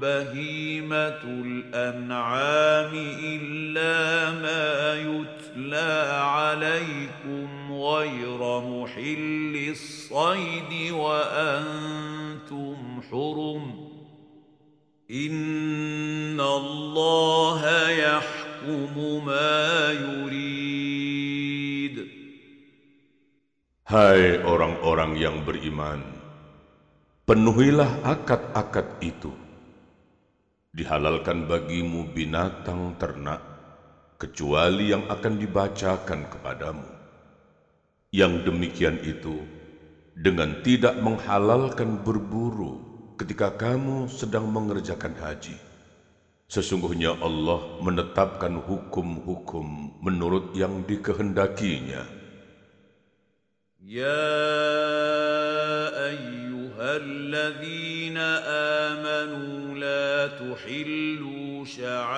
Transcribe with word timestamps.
بهيمه 0.00 1.22
الأنعام 1.24 2.92
إلا 3.22 4.30
ما 4.42 4.94
يتلى 4.94 5.92
عليكم 6.22 7.72
غير 7.72 8.60
محل 8.60 9.54
الصيد 9.70 10.92
وأنتم 10.92 12.76
حرم 13.10 13.88
إن 15.10 16.40
الله 16.40 17.90
يحكم 17.90 19.24
ما 19.26 19.92
يريد 19.92 20.58
Hai 23.88 24.44
orang-orang 24.44 25.16
yang 25.16 25.48
beriman, 25.48 26.04
penuhilah 27.24 28.04
akad-akad 28.04 29.00
itu. 29.00 29.32
dihalalkan 30.78 31.50
bagimu 31.50 32.06
binatang 32.14 32.94
ternak, 33.02 33.42
kecuali 34.14 34.94
yang 34.94 35.10
akan 35.10 35.34
dibacakan 35.42 36.30
kepadamu. 36.30 36.86
Yang 38.14 38.46
demikian 38.46 38.96
itu, 39.02 39.42
dengan 40.14 40.62
tidak 40.62 40.94
menghalalkan 41.02 41.98
berburu 42.06 42.78
ketika 43.18 43.50
kamu 43.58 44.06
sedang 44.06 44.46
mengerjakan 44.46 45.18
haji. 45.18 45.58
Sesungguhnya 46.48 47.12
Allah 47.20 47.60
menetapkan 47.84 48.56
hukum-hukum 48.64 50.00
menurut 50.00 50.56
yang 50.56 50.86
dikehendakinya. 50.88 52.08
Ya 53.84 54.24
ayyuh 56.08 56.47
الذين 56.96 58.18
آمنوا 58.88 59.78
لا 59.78 60.26
تحلوا 60.26 61.64
شعائر 61.64 62.08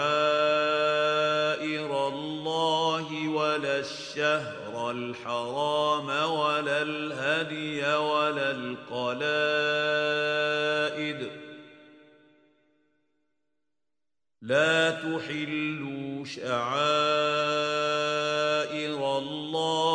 الله 2.09 3.29
ولا 3.29 3.79
الشهر 3.79 4.91
الحرام 4.91 6.09
ولا 6.31 6.83
الهدي 6.83 7.95
ولا 7.95 8.51
القلائد. 8.51 9.31
لا 14.43 14.91
تحلوا 14.91 16.25
شعائر 16.25 16.81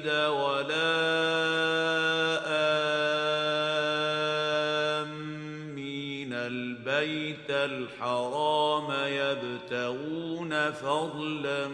ولا 0.08 0.96
آمين. 5.02 6.34
البيت 6.34 7.50
الحرام 7.50 8.92
يبتغون 9.06 10.72
فضلا 10.72 11.68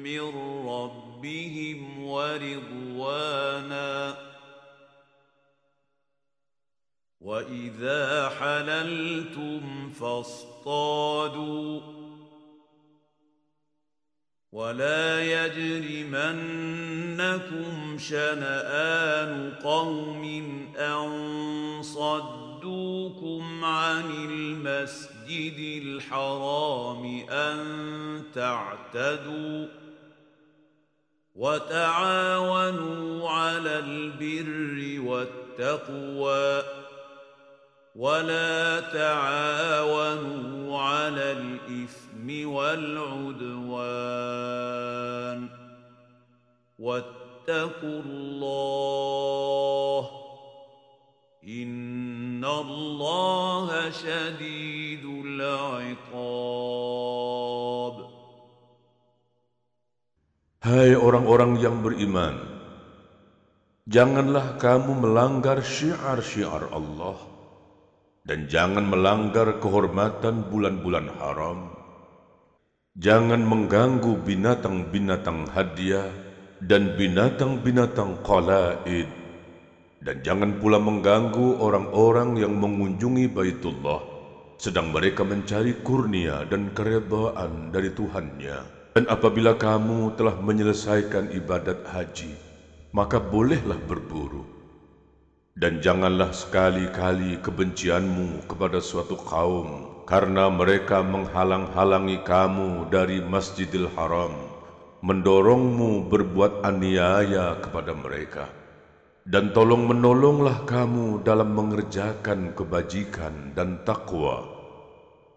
من 0.00 0.20
ربهم 0.68 2.04
ورضوانا 2.04 3.47
واذا 7.28 8.28
حللتم 8.28 9.90
فاصطادوا 10.00 11.80
ولا 14.52 15.22
يجرمنكم 15.44 16.38
شنآن 17.98 19.52
قوم 19.64 20.24
أن 20.78 21.10
صدوكم 21.82 23.64
عن 23.64 24.10
المسجد 24.10 25.82
الحرام 25.84 27.24
أن 27.30 27.58
تعتدوا 28.34 29.66
وتعاونوا 31.36 33.30
على 33.30 33.78
البر 33.78 35.00
والتقوى 35.08 36.77
ولا 37.98 38.94
تعاونوا 38.94 40.78
على 40.78 41.26
الإثم 41.32 42.28
والعدوان 42.46 43.78
واتقوا 46.78 48.00
الله 48.06 50.02
إن 51.42 52.44
الله 52.44 53.90
شديد 53.90 55.04
العقاب 55.26 56.06
Hai 60.58 60.90
orang-orang 60.92 61.56
yang 61.64 61.80
beriman, 61.80 62.34
janganlah 63.88 64.60
kamu 64.60 65.00
melanggar 65.00 65.64
syiar-syiar 65.64 66.68
Allah 66.74 67.37
dan 68.28 68.44
jangan 68.44 68.84
melanggar 68.84 69.56
kehormatan 69.56 70.52
bulan-bulan 70.52 71.08
haram. 71.16 71.72
Jangan 73.00 73.40
mengganggu 73.40 74.20
binatang-binatang 74.20 75.48
hadiah 75.48 76.12
dan 76.60 76.92
binatang-binatang 77.00 78.20
qalaid 78.20 79.08
dan 80.04 80.20
jangan 80.20 80.60
pula 80.60 80.76
mengganggu 80.76 81.56
orang-orang 81.58 82.36
yang 82.36 82.52
mengunjungi 82.54 83.32
Baitullah 83.32 84.02
sedang 84.58 84.90
mereka 84.90 85.22
mencari 85.22 85.78
kurnia 85.86 86.44
dan 86.50 86.74
keredaan 86.74 87.70
dari 87.70 87.94
Tuhannya. 87.94 88.76
Dan 88.98 89.06
apabila 89.06 89.54
kamu 89.54 90.18
telah 90.18 90.34
menyelesaikan 90.42 91.30
ibadat 91.30 91.86
haji, 91.86 92.34
maka 92.90 93.22
bolehlah 93.22 93.78
berburu. 93.86 94.57
Dan 95.58 95.82
janganlah 95.82 96.30
sekali-kali 96.30 97.42
kebencianmu 97.42 98.46
kepada 98.46 98.78
suatu 98.78 99.18
kaum 99.18 99.90
karena 100.06 100.46
mereka 100.46 101.02
menghalang-halangi 101.02 102.22
kamu 102.22 102.86
dari 102.94 103.18
Masjidil 103.18 103.90
Haram, 103.98 104.38
mendorongmu 105.02 106.06
berbuat 106.14 106.62
aniaya 106.62 107.58
kepada 107.58 107.90
mereka. 107.90 108.46
Dan 109.26 109.50
tolong 109.50 109.90
menolonglah 109.90 110.62
kamu 110.62 111.26
dalam 111.26 111.50
mengerjakan 111.50 112.54
kebajikan 112.54 113.50
dan 113.58 113.82
takwa. 113.82 114.46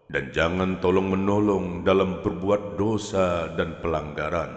Dan 0.06 0.30
jangan 0.30 0.78
tolong 0.78 1.18
menolong 1.18 1.82
dalam 1.82 2.22
berbuat 2.22 2.78
dosa 2.78 3.50
dan 3.58 3.74
pelanggaran. 3.82 4.54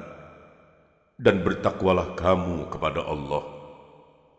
Dan 1.17 1.41
bertakwalah 1.41 2.13
kamu 2.13 2.69
kepada 2.69 3.01
Allah 3.01 3.54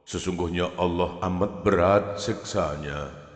sesungguhnya 0.06 0.70
Allah 0.78 1.18
amat 1.26 1.66
berat 1.66 2.22
siksanya. 2.22 3.26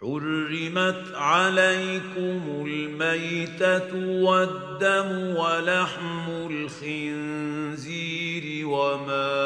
حرمت 0.00 1.12
عليكم 1.14 2.64
الميتة 2.66 3.92
والدم 4.24 5.36
ولحم 5.36 6.26
الخنزير 6.50 8.44
وما 8.66 9.36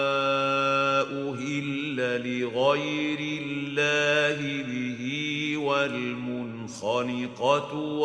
أهل 1.11 1.97
لغير 2.23 3.19
الله 3.43 4.63
به 4.63 5.03
والمنخنقة 5.59 7.05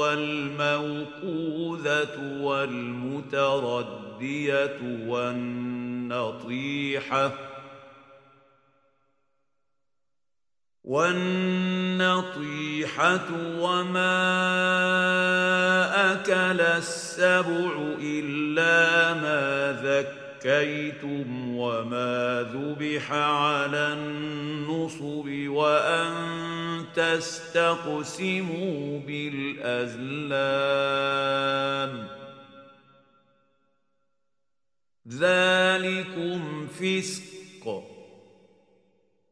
والموقوذة 0.09 1.23
والمتردية 2.41 3.99
والنطيحة 5.07 6.29
والنطيحة 10.89 12.39
وما 13.59 14.19
أكل 16.13 16.61
السبع 16.61 17.71
إلا 18.01 19.13
ما 19.13 19.71
ذكر 19.83 20.19
زكيتم 20.39 21.55
وما 21.55 22.47
ذبح 22.53 23.11
على 23.11 23.93
النصب 23.93 25.25
وأن 25.47 26.13
تستقسموا 26.95 28.99
بالأزلام 28.99 30.09
ذلكم 35.07 36.67
فسق 36.67 37.28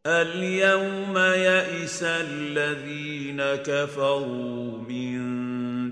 اليوم 0.08 1.18
يئس 1.18 2.04
الذين 2.04 3.42
كفروا 3.42 4.78
من 4.78 5.18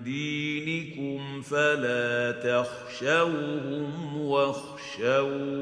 دينكم 0.03 1.41
فلا 1.41 2.31
تخشوهم 2.31 4.17
واخشون. 4.17 5.55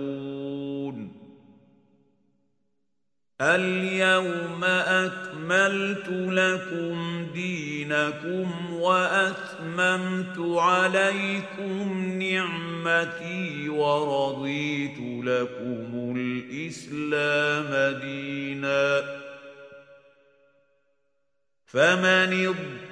اليوم 3.43 4.63
أكملت 4.63 6.07
لكم 6.09 7.27
دينكم 7.33 8.73
وأتممت 8.73 10.39
عليكم 10.39 11.97
نعمتي 12.19 13.69
ورضيت 13.69 14.97
لكم 14.99 16.15
الإسلام 16.17 17.99
دينا. 18.01 19.03
فمن 21.65 22.47
اضطر 22.47 22.82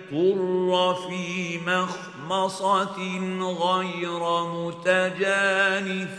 في 1.09 1.59
مخمصه 1.67 2.99
غير 3.41 4.23
متجانف 4.55 6.19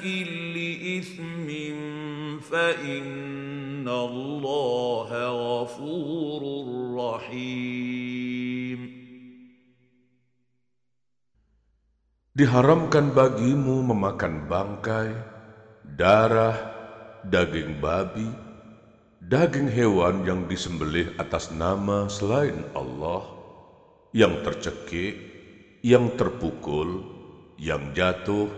لاثم 0.56 1.48
فان 2.42 3.88
الله 3.88 5.10
غفور 5.28 6.42
رحيم 6.98 7.78
Diharamkan 12.38 13.18
bagimu 13.18 13.82
memakan 13.82 14.46
bangkai, 14.46 15.10
darah, 15.98 16.54
daging 17.26 17.82
babi, 17.82 18.30
daging 19.26 19.66
hewan 19.66 20.22
yang 20.22 20.46
disembelih 20.46 21.18
atas 21.18 21.50
nama 21.50 22.06
selain 22.06 22.62
Allah, 22.78 23.31
yang 24.13 24.41
tercekik, 24.45 25.17
yang 25.85 26.13
terpukul, 26.17 27.05
yang 27.61 27.93
jatuh, 27.97 28.49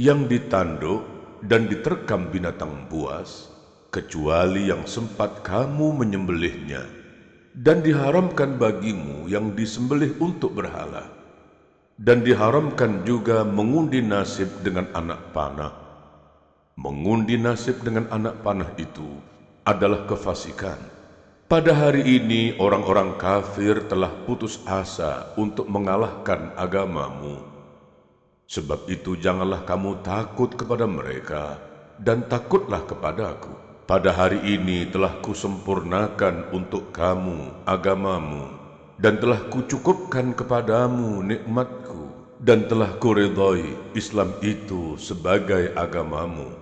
yang 0.00 0.28
ditanduk, 0.28 1.04
dan 1.44 1.68
diterkam 1.68 2.32
binatang 2.32 2.88
buas, 2.88 3.52
kecuali 3.92 4.72
yang 4.72 4.88
sempat 4.88 5.44
kamu 5.44 5.92
menyembelihnya, 6.04 6.84
dan 7.52 7.84
diharamkan 7.84 8.56
bagimu 8.56 9.28
yang 9.28 9.52
disembelih 9.52 10.16
untuk 10.20 10.56
berhala 10.56 11.24
dan 12.00 12.26
diharamkan 12.26 13.06
juga 13.06 13.46
mengundi 13.46 14.02
nasib 14.02 14.50
dengan 14.66 14.90
anak 14.98 15.30
panah. 15.30 15.70
Mengundi 16.74 17.38
nasib 17.38 17.86
dengan 17.86 18.10
anak 18.10 18.42
panah 18.42 18.66
itu 18.74 19.22
adalah 19.62 20.02
kefasikan. 20.10 20.93
Pada 21.44 21.76
hari 21.76 22.00
ini 22.08 22.56
orang-orang 22.56 23.20
kafir 23.20 23.84
telah 23.84 24.08
putus 24.24 24.64
asa 24.64 25.28
untuk 25.36 25.68
mengalahkan 25.68 26.56
agamamu. 26.56 27.36
Sebab 28.48 28.88
itu 28.88 29.12
janganlah 29.20 29.60
kamu 29.68 30.00
takut 30.00 30.56
kepada 30.56 30.88
mereka 30.88 31.60
dan 32.00 32.24
takutlah 32.24 32.80
kepadaku. 32.88 33.52
Pada 33.84 34.16
hari 34.16 34.40
ini 34.40 34.88
telah 34.88 35.20
kusempurnakan 35.20 36.48
untuk 36.56 36.96
kamu 36.96 37.68
agamamu 37.68 38.48
dan 38.96 39.20
telah 39.20 39.44
kucukupkan 39.52 40.32
kepadamu 40.32 41.20
nikmatku 41.20 42.08
dan 42.40 42.64
telah 42.64 42.88
kuridhoi 42.96 43.92
Islam 43.92 44.32
itu 44.40 44.96
sebagai 44.96 45.76
agamamu. 45.76 46.56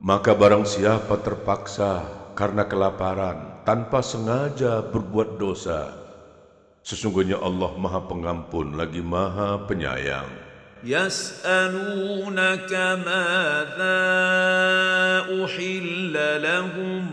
Maka 0.00 0.32
barang 0.32 0.64
siapa 0.64 1.20
terpaksa 1.20 2.17
karena 2.37 2.65
kelaparan 2.65 3.63
tanpa 3.67 4.03
sengaja 4.03 4.81
berbuat 4.83 5.39
dosa, 5.39 5.93
sesungguhnya 6.81 7.39
Allah 7.39 7.71
Maha 7.77 8.03
Pengampun 8.05 8.75
lagi 8.75 8.99
Maha 8.99 9.63
Penyayang. 9.69 10.43
يسألونك 10.83 12.73
ماذا 13.07 14.03
أحل 15.45 16.43
لهم 16.43 17.03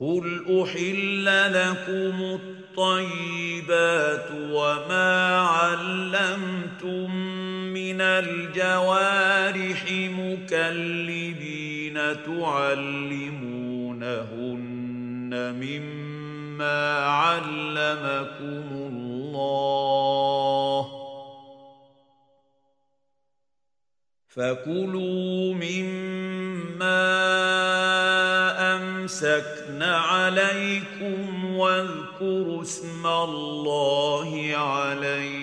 قل 0.00 0.26
احل 0.62 1.26
لكم 1.54 2.38
الطيبات 2.42 4.28
وما 4.50 5.38
علمتم 5.38 7.12
من 7.77 8.01
الجوارح 8.01 9.81
مكلبين 10.19 11.93
تعلمونهن 12.25 13.31
مما 15.61 16.79
علمكم 17.05 18.67
الله. 18.71 19.37
فكلوا 24.27 25.53
مما 25.53 27.03
أمسكن 28.75 29.81
عليكم 29.83 31.45
واذكروا 31.55 32.61
اسم 32.61 33.07
الله 33.07 34.53
عليه. 34.55 35.37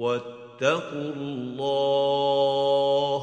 واتقوا 0.00 1.12
الله 1.16 3.20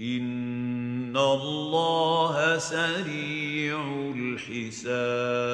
إن 0.00 1.16
الله 1.16 2.58
سريع 2.58 3.80
الحساب 4.14 5.48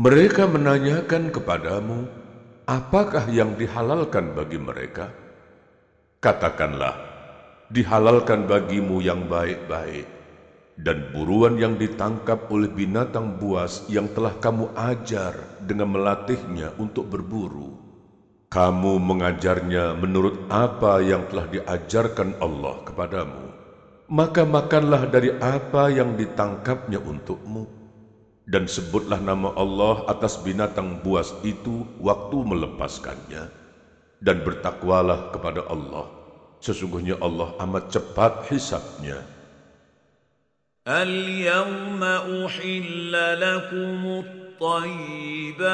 Mereka 0.00 0.48
menanyakan 0.48 1.28
kepadamu, 1.28 2.08
apakah 2.64 3.28
yang 3.28 3.52
dihalalkan 3.58 4.32
bagi 4.32 4.56
mereka? 4.56 5.12
Katakanlah, 6.24 6.96
dihalalkan 7.68 8.48
bagimu 8.48 9.04
yang 9.04 9.28
baik-baik, 9.28 10.08
dan 10.75 11.15
buruan 11.15 11.55
yang 11.55 11.79
ditangkap 11.79 12.51
oleh 12.51 12.67
binatang 12.67 13.39
buas 13.39 13.87
yang 13.87 14.11
telah 14.11 14.35
kamu 14.43 14.75
ajar 14.75 15.35
dengan 15.63 15.95
melatihnya 15.95 16.75
untuk 16.75 17.07
berburu. 17.07 17.79
Kamu 18.51 18.99
mengajarnya 18.99 19.99
menurut 19.99 20.47
apa 20.51 21.03
yang 21.03 21.27
telah 21.27 21.47
diajarkan 21.47 22.39
Allah 22.39 22.75
kepadamu. 22.87 23.45
Maka 24.05 24.45
makanlah 24.45 25.09
dari 25.09 25.33
apa 25.41 25.89
yang 25.89 26.13
ditangkapnya 26.13 27.01
untukmu. 27.01 27.65
Dan 28.45 28.69
sebutlah 28.69 29.17
nama 29.17 29.49
Allah 29.57 30.05
atas 30.05 30.37
binatang 30.37 31.01
buas 31.01 31.33
itu 31.41 31.89
waktu 31.97 32.37
melepaskannya. 32.45 33.49
Dan 34.21 34.45
bertakwalah 34.45 35.33
kepada 35.33 35.65
Allah. 35.65 36.05
Sesungguhnya 36.61 37.17
Allah 37.19 37.57
amat 37.65 37.89
cepat 37.89 38.45
hisabnya. 38.53 39.34
اليوم 40.87 42.03
أحل 42.03 43.11
لكم 43.41 44.23
الطيبات 44.61 45.65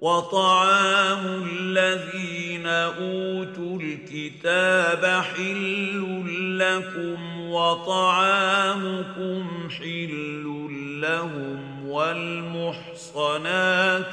وطعام 0.00 1.48
الذين 1.52 2.66
أوتوا 2.66 3.78
الكتاب 3.80 5.04
حل 5.22 6.24
لكم 6.58 7.40
وطعامكم 7.50 9.08
حل 9.70 10.44
لهم 11.00 11.88
والمحصنات 11.88 13.14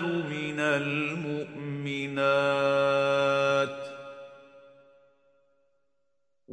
من 0.01 0.59
المؤمنات 0.59 1.45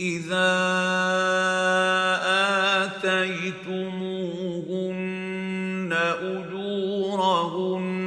إذا 0.00 0.54
آتيتموهن 2.86 3.98
أجورهن 6.22 7.98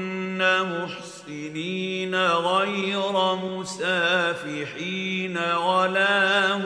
محسنين 0.72 2.16
غير 2.16 3.36
مسافحين 3.36 5.38
ولا 5.38 6.58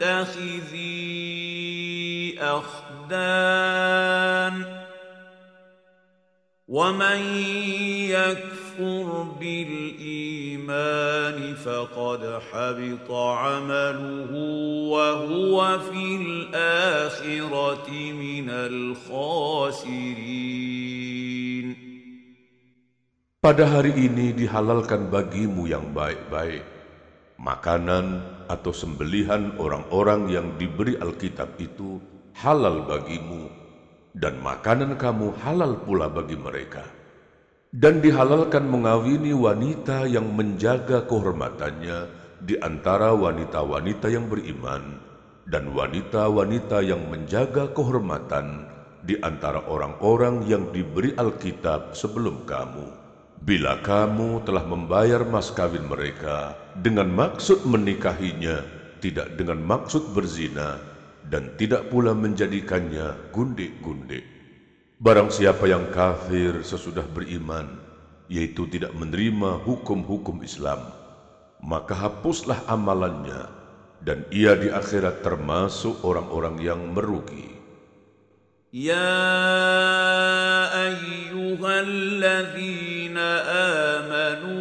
متخذي 0.00 1.04
أخدان 2.40 3.74
ومن 6.68 7.20
يكفر 8.10 8.63
بالإيمان 9.39 11.37
فقد 11.55 12.39
حبط 12.51 13.11
عمله 13.11 14.31
وهو 14.93 15.79
في 15.79 16.05
الآخرة 16.15 17.89
من 18.13 18.49
الخاسرين 18.49 20.29
Pada 23.39 23.63
hari 23.63 23.95
ini 23.95 24.35
dihalalkan 24.35 25.07
bagimu 25.07 25.63
yang 25.63 25.95
baik-baik, 25.95 26.59
makanan 27.39 28.19
atau 28.51 28.75
sembelihan 28.75 29.55
orang-orang 29.55 30.27
yang 30.27 30.59
diberi 30.59 30.99
Alkitab 30.99 31.55
itu 31.55 32.03
halal 32.35 32.83
bagimu, 32.83 33.47
dan 34.11 34.43
makanan 34.43 34.99
kamu 34.99 35.39
halal 35.39 35.79
pula 35.87 36.11
bagi 36.11 36.35
mereka. 36.35 36.83
Dan 37.74 37.98
dihalalkan 37.98 38.70
mengawini 38.70 39.34
wanita 39.34 40.06
yang 40.06 40.30
menjaga 40.30 41.02
kehormatannya 41.10 42.06
di 42.38 42.54
antara 42.62 43.10
wanita-wanita 43.10 44.14
yang 44.14 44.30
beriman, 44.30 45.02
dan 45.50 45.74
wanita-wanita 45.74 46.86
yang 46.86 47.02
menjaga 47.10 47.74
kehormatan 47.74 48.70
di 49.02 49.18
antara 49.26 49.58
orang-orang 49.66 50.46
yang 50.46 50.70
diberi 50.70 51.18
Alkitab 51.18 51.98
sebelum 51.98 52.46
kamu. 52.46 52.94
Bila 53.42 53.82
kamu 53.82 54.46
telah 54.46 54.62
membayar 54.62 55.26
mas 55.26 55.50
kawin 55.50 55.90
mereka 55.90 56.54
dengan 56.78 57.10
maksud 57.10 57.66
menikahinya, 57.66 58.62
tidak 59.02 59.34
dengan 59.34 59.58
maksud 59.58 60.14
berzina, 60.14 60.78
dan 61.26 61.50
tidak 61.58 61.90
pula 61.90 62.14
menjadikannya 62.14 63.34
gundik-gundik. 63.34 64.33
Barang 65.04 65.28
siapa 65.28 65.68
yang 65.68 65.92
kafir 65.92 66.64
sesudah 66.64 67.04
beriman, 67.04 67.68
yaitu 68.24 68.64
tidak 68.72 68.96
menerima 68.96 69.60
hukum-hukum 69.60 70.40
Islam, 70.40 70.80
maka 71.60 71.92
hapuslah 71.92 72.64
amalannya 72.64 73.52
dan 74.00 74.24
ia 74.32 74.56
di 74.56 74.72
akhirat 74.72 75.20
termasuk 75.20 76.00
orang-orang 76.08 76.56
yang 76.56 76.80
merugi. 76.88 77.52
Ya 78.72 79.12
ayyuhalladzina 80.72 83.28
amanu 84.00 84.56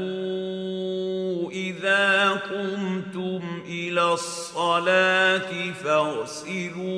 idza 1.55 2.43
qumtum 2.51 3.63
ila 3.63 4.19
as-salati 4.19 5.71
fa'silu 5.71 6.91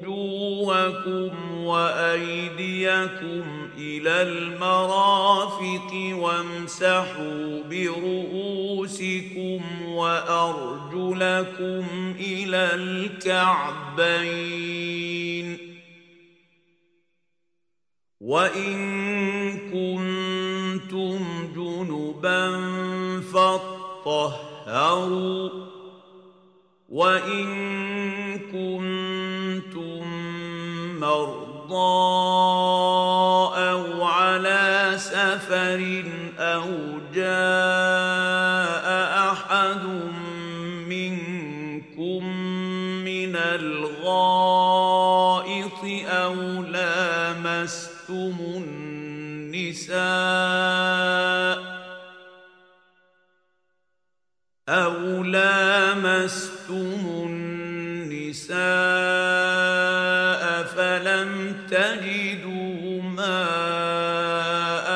wujuhakum 0.00 1.49
وأيديكم 1.70 3.44
إلى 3.78 4.22
المرافق 4.22 5.90
وامسحوا 6.12 7.62
برؤوسكم 7.70 9.60
وأرجلكم 9.86 11.84
إلى 12.20 12.74
الكعبين. 12.74 14.10
وإن 18.20 18.76
كنتم 19.70 21.18
جنبا 21.56 22.50
فاطهروا. 23.32 24.50
وإن 26.88 27.46
كنتم 28.38 30.04
مرضى 31.00 31.39
أو 33.56 34.04
على 34.04 34.92
سفر 34.96 36.04
أو 36.38 36.68
جاء 37.14 38.86
أحد 39.32 39.84
منكم 40.88 42.24
من 43.04 43.36
الغائط 43.36 44.50
أو 46.06 46.34
لامستم 46.62 48.36
النساء 49.60 50.10
أو 54.68 55.22
لامستم 55.22 57.09
تجدوا 61.70 63.02
ماء 63.02 64.90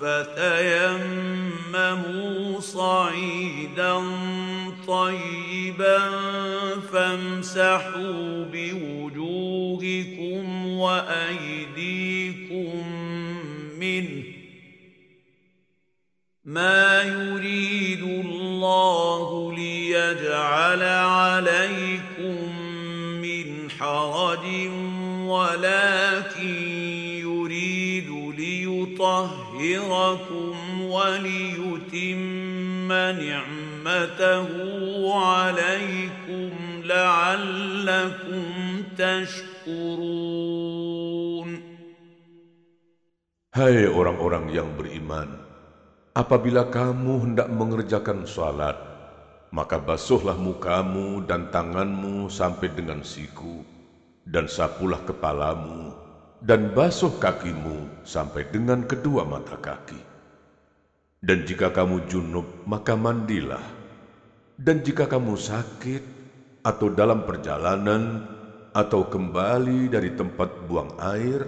فتيمموا 0.00 1.60
صعيدا 2.60 4.02
طيبا 4.86 5.98
فامسحوا 6.92 8.44
بوجوهكم 8.52 10.44
وأيديكم 10.66 12.72
منه. 13.78 14.22
ما 16.44 17.02
يريد 17.02 18.02
الله 18.02 19.52
ليجعل 19.56 20.82
عليكم 20.82 21.51
ولكن 25.31 26.55
يريد 27.23 28.09
ليطهركم 28.37 30.55
وليتم 30.81 32.91
نعمته 32.93 34.47
عليكم 35.13 36.49
لعلكم 36.83 38.43
تشكرون 38.97 40.47
Hai 43.57 43.89
orang-orang 43.89 44.53
yang 44.53 44.69
beriman, 44.77 45.33
apabila 46.13 46.69
kamu 46.69 47.25
hendak 47.25 47.49
mengerjakan 47.49 48.29
salat, 48.29 48.77
maka 49.49 49.81
basuhlah 49.81 50.37
mukamu 50.37 51.25
dan 51.25 51.49
tanganmu 51.49 52.29
sampai 52.29 52.69
dengan 52.69 53.01
siku, 53.01 53.65
dan 54.26 54.46
sapulah 54.46 55.02
kepalamu, 55.02 55.94
dan 56.42 56.70
basuh 56.74 57.14
kakimu 57.18 58.02
sampai 58.06 58.46
dengan 58.50 58.86
kedua 58.86 59.26
mata 59.26 59.58
kaki. 59.58 59.98
Dan 61.22 61.46
jika 61.46 61.70
kamu 61.70 62.10
junub, 62.10 62.66
maka 62.66 62.98
mandilah. 62.98 63.62
Dan 64.58 64.82
jika 64.82 65.06
kamu 65.06 65.38
sakit, 65.38 66.02
atau 66.62 66.90
dalam 66.90 67.26
perjalanan, 67.26 68.26
atau 68.74 69.06
kembali 69.06 69.90
dari 69.90 70.14
tempat 70.14 70.66
buang 70.66 70.94
air, 70.98 71.46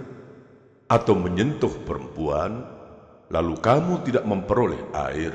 atau 0.87 1.15
menyentuh 1.15 1.71
perempuan, 1.83 2.63
lalu 3.31 3.55
kamu 3.59 4.03
tidak 4.07 4.23
memperoleh 4.23 4.79
air, 4.95 5.33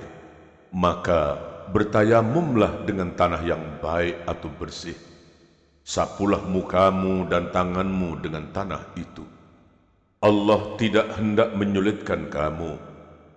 maka 0.73 1.37
bertayamumlah 1.71 2.87
dengan 2.87 3.13
tanah 3.13 3.43
yang 3.45 3.63
baik 3.83 4.25
atau 4.25 4.49
bersih 4.57 5.10
Sapulah 5.86 6.42
mukamu 6.42 7.30
dan 7.30 7.54
tanganmu 7.54 8.18
dengan 8.18 8.50
tanah 8.50 8.98
itu. 8.98 9.22
Allah 10.18 10.74
tidak 10.82 11.14
hendak 11.22 11.54
menyulitkan 11.54 12.26
kamu, 12.34 12.82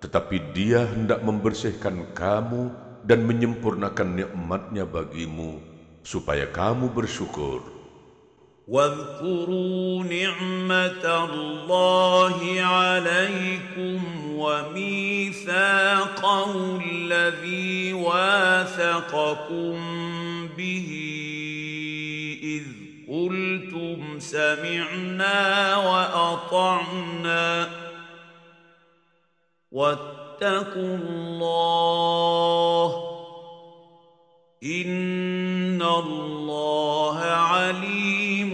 tetapi 0.00 0.56
dia 0.56 0.88
hendak 0.88 1.20
membersihkan 1.20 2.08
kamu 2.16 2.72
dan 3.04 3.28
menyempurnakan 3.28 4.16
nikmatnya 4.16 4.88
bagimu, 4.88 5.60
supaya 6.00 6.48
kamu 6.48 6.88
bersyukur. 6.88 7.60
واذكروا 8.68 10.04
نعمة 10.04 11.04
الله 11.24 12.60
عليكم 12.60 14.00
وميثاقه 14.36 15.60
الذي 16.84 17.92
واثقكم 17.92 19.76
به 20.56 20.90
إذ 21.04 21.91
قلتم 23.12 24.18
سمعنا 24.18 25.40
وأطعنا 25.76 27.68
واتقوا 29.72 30.96
الله 30.96 32.90
إن 34.64 35.82
الله 35.82 37.18
عليم 37.54 38.52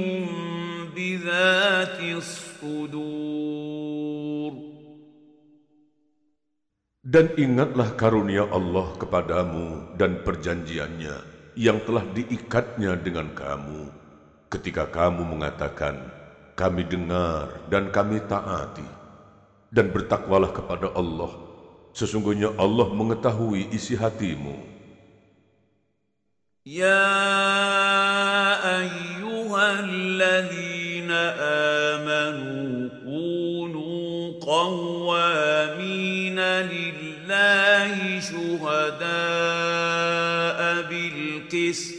بذات 0.94 2.00
الصدور 2.00 3.24
Dan 7.04 7.30
ingatlah 7.38 7.94
karunia 7.94 8.42
Allah 8.50 8.90
kepadamu 8.98 9.94
dan 9.94 10.26
perjanjiannya 10.26 11.14
yang 11.54 11.78
telah 11.86 12.02
diikatnya 12.10 12.98
dengan 12.98 13.30
kamu 13.30 13.97
ketika 14.49 14.89
kamu 14.89 15.21
mengatakan, 15.21 16.09
kami 16.57 16.81
dengar 16.83 17.61
dan 17.69 17.93
kami 17.93 18.17
taati, 18.25 18.83
dan 19.69 19.93
bertakwalah 19.93 20.49
kepada 20.49 20.89
Allah, 20.97 21.29
sesungguhnya 21.93 22.57
Allah 22.57 22.89
mengetahui 22.89 23.69
isi 23.69 23.93
hatimu. 23.93 24.57
Ya 26.65 27.05
ayyuhalladzina 28.81 31.21
amanu 31.93 32.89
kunu 33.05 34.33
qawwamina 34.41 36.65
lillahi 36.67 38.17
syuhada'a 38.17 39.13
bil 40.89 41.45
qist 41.47 41.98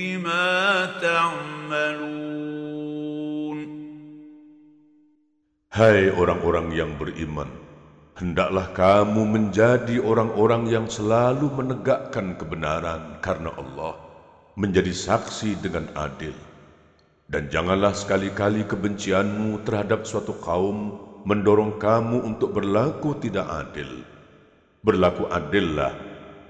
بما 0.00 0.46
تعملون 1.00 2.26
Hai 5.76 6.08
orang-orang 6.08 6.72
yang 6.72 6.96
beriman, 6.96 7.52
hendaklah 8.16 8.72
kamu 8.72 9.28
menjadi 9.28 10.00
orang-orang 10.00 10.72
yang 10.72 10.88
selalu 10.88 11.52
menegakkan 11.52 12.32
kebenaran 12.40 13.20
karena 13.20 13.52
Allah, 13.60 13.92
menjadi 14.56 14.88
saksi 14.88 15.60
dengan 15.60 15.92
adil. 15.92 16.32
Dan 17.28 17.52
janganlah 17.52 17.92
sekali-kali 17.92 18.64
kebencianmu 18.64 19.68
terhadap 19.68 20.08
suatu 20.08 20.32
kaum 20.40 20.96
mendorong 21.28 21.76
kamu 21.76 22.24
untuk 22.24 22.56
berlaku 22.56 23.12
tidak 23.20 23.44
adil. 23.44 24.00
Berlaku 24.80 25.28
adillah, 25.28 25.92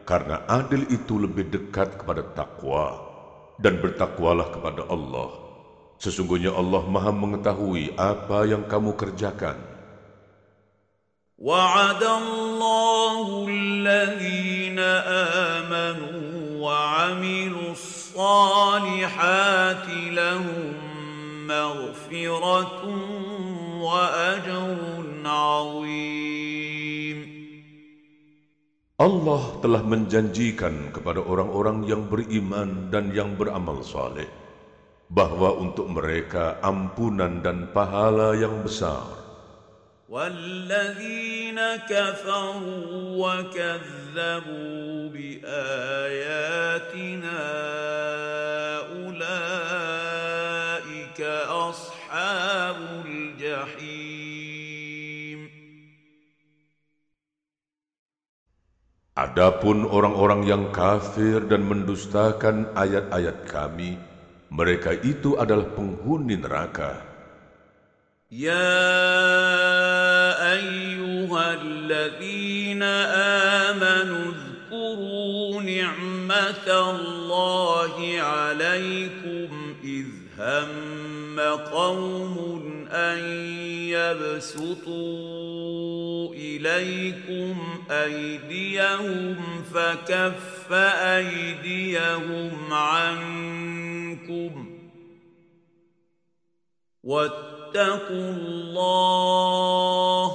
karena 0.06 0.46
adil 0.46 0.87
itu 0.87 1.18
lebih 1.18 1.50
dekat 1.50 1.99
kepada 1.99 2.23
takwa, 2.30 2.94
dan 3.61 3.80
bertakwalah 3.80 4.52
kepada 4.52 4.85
Allah. 4.88 5.30
Sesungguhnya 5.96 6.52
Allah 6.52 6.85
maha 6.85 7.08
mengetahui 7.12 7.96
apa 7.96 8.44
yang 8.44 8.68
kamu 8.68 8.92
kerjakan. 8.96 9.76
وعد 11.37 12.00
الله 12.00 13.44
الذين 13.44 14.80
آمنوا 15.61 16.25
وعملوا 16.64 17.70
الصالحات 17.76 19.05
لهم 20.16 20.72
مغفرة 21.44 22.83
وأجر 23.85 24.76
عظيم 25.26 26.49
Allah 29.00 29.61
telah 29.61 29.85
menjanjikan 29.85 30.88
kepada 30.88 31.20
orang-orang 31.20 31.85
yang 31.85 32.09
beriman 32.09 32.88
dan 32.88 33.12
yang 33.12 33.37
beramal 33.37 33.85
saleh 33.85 34.24
bahwa 35.12 35.52
untuk 35.61 35.92
mereka 35.92 36.57
ampunan 36.64 37.44
dan 37.44 37.68
pahala 37.76 38.33
yang 38.40 38.64
besar. 38.64 39.16
والذين 40.07 41.59
كفروا 41.90 42.62
وكذبوا 43.18 45.11
بآياتنا 45.11 46.87
Adapun 59.12 59.84
orang-orang 59.91 60.47
yang 60.47 60.71
kafir 60.71 61.43
dan 61.52 61.67
mendustakan 61.67 62.71
ayat-ayat 62.80 63.43
kami, 63.43 64.00
mereka 64.47 64.95
itu 65.04 65.36
adalah 65.36 65.67
penghuni 65.76 66.39
neraka. 66.39 67.04
Ya 68.32 68.71
ayyuhalladzina 70.56 72.91
amanu 73.76 74.32
dhkuru 74.32 75.60
ni'matallahi 75.60 78.15
alaikum 78.15 79.76
idh 79.84 80.39
hamma 80.39 81.67
qaumun 81.67 82.70
أن 82.91 83.19
يبسطوا 83.89 84.91
إليكم 86.34 87.84
أيديهم 87.91 89.63
فكف 89.73 90.73
أيديهم 90.73 92.73
عنكم 92.73 94.69
واتقوا 97.04 98.32
الله 98.32 100.32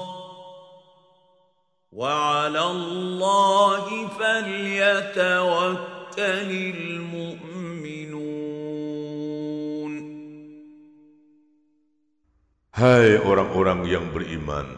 وعلى 1.93 2.63
الله 2.63 4.09
فليتوكل 4.09 5.77
المؤمنون 6.19 7.56
Hai 12.77 13.17
orang-orang 13.17 13.89
yang 13.89 14.13
beriman, 14.13 14.69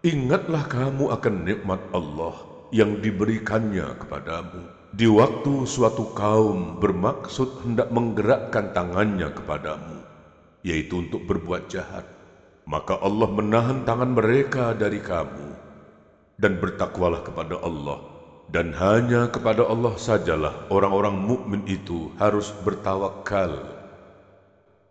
ingatlah 0.00 0.64
kamu 0.64 1.12
akan 1.12 1.44
nikmat 1.44 1.76
Allah 1.92 2.32
yang 2.72 3.04
diberikannya 3.04 4.00
kepadamu. 4.00 4.64
Di 4.96 5.04
waktu 5.12 5.68
suatu 5.68 6.16
kaum 6.16 6.80
bermaksud 6.80 7.68
hendak 7.68 7.92
menggerakkan 7.92 8.72
tangannya 8.72 9.28
kepadamu, 9.28 10.00
yaitu 10.64 11.04
untuk 11.04 11.28
berbuat 11.28 11.68
jahat, 11.68 12.08
maka 12.64 12.96
Allah 12.96 13.28
menahan 13.28 13.84
tangan 13.84 14.16
mereka 14.16 14.72
dari 14.72 14.96
kamu. 14.96 15.52
Dan 16.40 16.56
bertakwalah 16.56 17.28
kepada 17.28 17.60
Allah, 17.60 18.08
dan 18.48 18.72
hanya 18.72 19.28
kepada 19.28 19.68
Allah 19.68 20.00
sajalah 20.00 20.64
orang-orang 20.72 21.20
mukmin 21.28 21.60
itu 21.68 22.08
harus 22.16 22.56
bertawakal. 22.64 23.77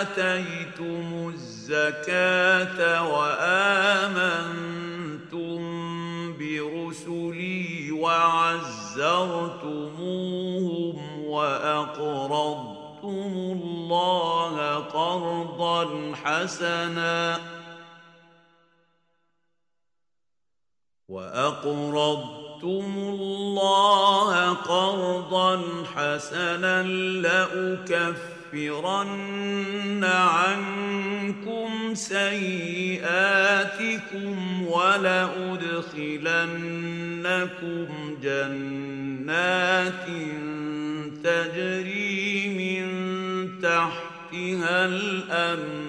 وآتيتم 0.00 1.08
الزكاة 1.34 2.78
وآمنتم 3.12 4.30
برسلي 6.38 7.90
وعزرتموهم 7.92 8.84
وأقرضتم 11.24 12.80
الله 13.36 14.74
قرضا 14.74 16.14
حسنا 16.24 17.40
وأقرضتم 21.08 22.39
الله 22.64 24.52
قرضا 24.52 24.52
قرضا 24.52 25.62
حسنا 25.94 26.82
لأكفرن 27.22 28.44
عنكم 30.04 31.94
سيئاتكم 31.94 33.06
ولأدخلنكم 34.66 35.76
جنات 38.22 40.06
تجري 41.24 42.48
من 42.58 42.86
تحتها 43.62 44.84
الأنهار 44.84 45.80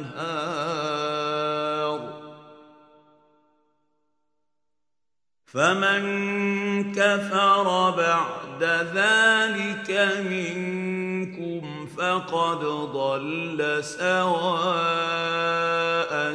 فمن 5.57 6.03
كفر 6.93 7.67
بعد 7.97 8.63
ذلك 8.93 9.89
منكم 10.29 11.63
فقد 11.97 12.61
ضل 12.93 13.61
سواء 13.81 14.93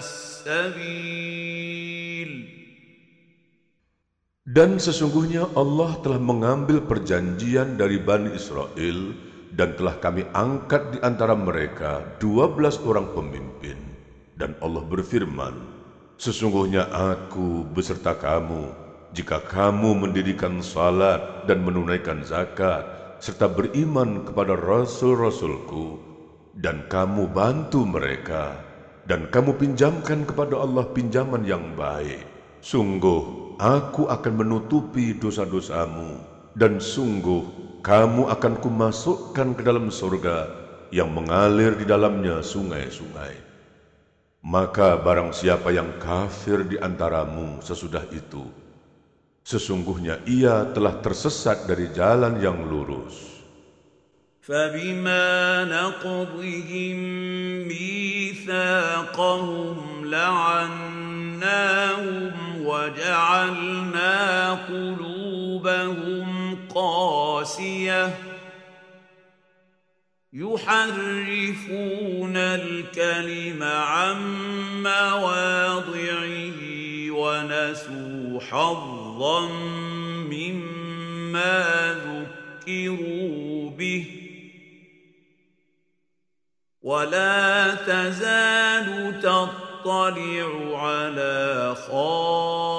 السبيل 0.02 1.52
Dan 4.52 4.82
sesungguhnya 4.82 5.54
Allah 5.54 6.02
telah 6.02 6.18
mengambil 6.18 6.82
perjanjian 6.84 7.78
dari 7.78 8.02
Bani 8.02 8.36
Israel 8.36 9.14
dan 9.54 9.78
telah 9.78 9.96
kami 10.02 10.28
angkat 10.34 10.98
di 10.98 11.00
antara 11.06 11.38
mereka 11.38 12.18
dua 12.20 12.50
belas 12.52 12.82
orang 12.82 13.16
pemimpin. 13.16 13.78
Dan 14.36 14.58
Allah 14.60 14.84
berfirman, 14.84 15.56
Sesungguhnya 16.20 16.90
aku 16.92 17.64
beserta 17.72 18.14
kamu 18.14 18.85
jika 19.17 19.41
kamu 19.41 19.97
mendirikan 19.97 20.61
salat 20.61 21.49
dan 21.49 21.65
menunaikan 21.65 22.21
zakat 22.21 22.85
serta 23.17 23.49
beriman 23.49 24.29
kepada 24.29 24.53
Rasul-Rasulku 24.53 25.97
dan 26.61 26.85
kamu 26.93 27.33
bantu 27.33 27.89
mereka 27.89 28.61
dan 29.09 29.25
kamu 29.33 29.57
pinjamkan 29.57 30.29
kepada 30.29 30.61
Allah 30.61 30.85
pinjaman 30.93 31.49
yang 31.49 31.73
baik. 31.73 32.29
Sungguh 32.61 33.57
aku 33.57 34.05
akan 34.13 34.33
menutupi 34.37 35.17
dosa-dosamu 35.17 36.21
dan 36.53 36.77
sungguh 36.77 37.41
kamu 37.81 38.29
akan 38.29 38.61
kumasukkan 38.61 39.57
ke 39.57 39.63
dalam 39.65 39.89
surga 39.89 40.45
yang 40.93 41.09
mengalir 41.09 41.73
di 41.73 41.89
dalamnya 41.89 42.45
sungai-sungai. 42.45 43.33
Maka 44.45 45.01
barang 45.01 45.33
siapa 45.33 45.73
yang 45.73 45.97
kafir 45.97 46.69
di 46.69 46.79
antaramu 46.79 47.59
sesudah 47.65 48.05
itu, 48.15 48.66
sesungguhnya 49.46 50.22
ia 50.30 50.70
telah 50.72 51.02
tersesat 51.02 51.66
dari 51.68 51.92
jalan 51.92 52.40
yang 52.40 52.64
lurus. 52.66 53.32
فبما 54.42 55.70
نقضهم 55.70 56.98
ميثاقهم 57.70 59.78
لعناهم 60.06 61.46
وجعلنا 62.66 64.18
قلوبهم 64.68 66.58
قاسيه 66.76 68.18
يحرفون 70.34 72.38
الكلم 72.38 73.64
عن 73.64 74.18
مواضعه 74.84 76.25
ونسوا 77.67 78.41
حظا 78.41 79.49
مما 80.31 81.95
ذكروا 82.07 83.71
به 83.71 84.07
ولا 86.83 87.75
تزال 87.75 89.21
تطلع 89.21 90.79
على 90.79 91.75
خائنة 91.89 92.79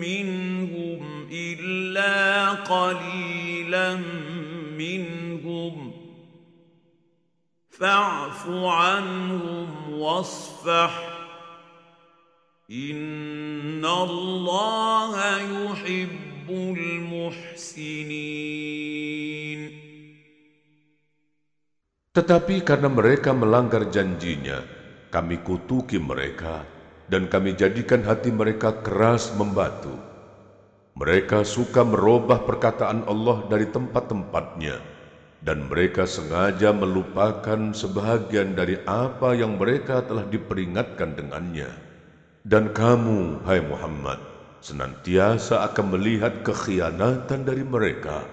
منهم 0.00 1.28
إلا 1.32 2.50
قليلا 2.50 3.96
منهم 4.76 5.92
فاعف 7.70 8.48
عنهم 8.48 9.92
واصفح 9.92 11.09
إن 12.69 13.85
الله 13.85 15.13
يحب 15.37 16.49
المحسنين 16.49 18.25
Tetapi 22.15 22.63
karena 22.63 22.87
mereka 22.87 23.35
melanggar 23.35 23.91
janjinya, 23.91 24.63
kami 25.11 25.43
kutuki 25.43 25.99
mereka 25.99 26.63
dan 27.11 27.27
kami 27.27 27.53
jadikan 27.59 28.07
hati 28.07 28.31
mereka 28.31 28.71
keras 28.81 29.35
membatu. 29.35 29.91
Mereka 30.95 31.43
suka 31.43 31.83
merubah 31.83 32.39
perkataan 32.47 33.03
Allah 33.03 33.43
dari 33.51 33.67
tempat-tempatnya 33.67 34.79
dan 35.43 35.67
mereka 35.67 36.07
sengaja 36.07 36.71
melupakan 36.71 37.75
sebahagian 37.75 38.55
dari 38.55 38.79
apa 38.87 39.35
yang 39.35 39.59
mereka 39.59 39.99
telah 40.07 40.23
diperingatkan 40.23 41.19
dengannya. 41.19 41.88
Dan 42.45 42.69
kamu, 42.77 43.41
hai 43.49 43.57
Muhammad, 43.65 44.21
senantiasa 44.61 45.65
akan 45.65 45.97
melihat 45.97 46.45
kekhianatan 46.45 47.41
dari 47.41 47.65
mereka 47.65 48.25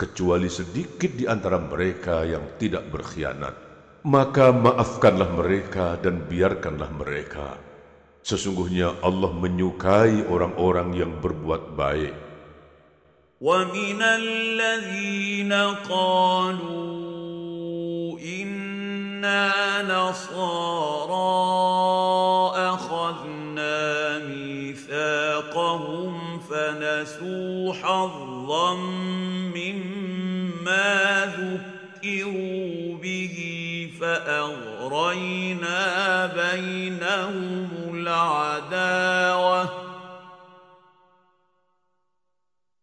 kecuali 0.00 0.48
sedikit 0.48 1.12
di 1.12 1.28
antara 1.28 1.60
mereka 1.60 2.24
yang 2.24 2.56
tidak 2.56 2.88
berkhianat. 2.88 3.52
Maka 4.00 4.48
maafkanlah 4.48 5.28
mereka 5.36 6.00
dan 6.00 6.24
biarkanlah 6.24 6.88
mereka. 6.88 7.60
Sesungguhnya 8.24 8.96
Allah 9.04 9.28
menyukai 9.28 10.24
orang-orang 10.24 10.96
yang 10.96 11.20
berbuat 11.20 11.76
baik. 11.76 12.14
وَمِنَ 13.40 14.00
الَّذِينَ 14.02 15.52
قَالُوا 15.88 17.00
إِنَّا 18.20 19.48
نَصَارَى 19.88 21.38
أَخَذْنَا 22.52 23.43
مِيثَاقَهُمْ 24.75 26.13
فَنَسُوا 26.39 27.73
حَظًّا 27.73 28.75
ما 30.65 31.25
ذكروا 31.25 32.97
به 32.97 33.35
فأغرينا 34.01 35.81
بينهم 36.25 37.69
العداوة 37.93 39.69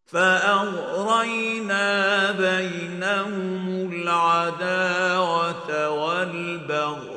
فأغرينا 0.05 1.91
بينهم 2.31 3.91
العداوة 3.91 5.89
والبغضاء 5.89 7.13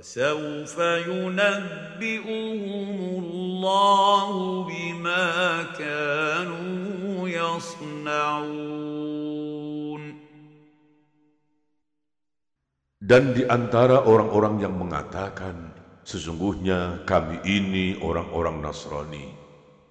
وسوف 0.00 0.78
ينبئ 0.78 1.86
ينبئهم 1.96 2.98
الله 3.24 4.28
بما 4.68 5.26
كانوا 5.78 7.28
يصنعون 7.28 8.66
Dan 13.06 13.38
di 13.38 13.46
antara 13.46 14.02
orang-orang 14.02 14.58
yang 14.66 14.74
mengatakan, 14.74 15.70
sesungguhnya 16.02 17.06
kami 17.06 17.38
ini 17.46 18.02
orang-orang 18.02 18.58
Nasrani, 18.58 19.30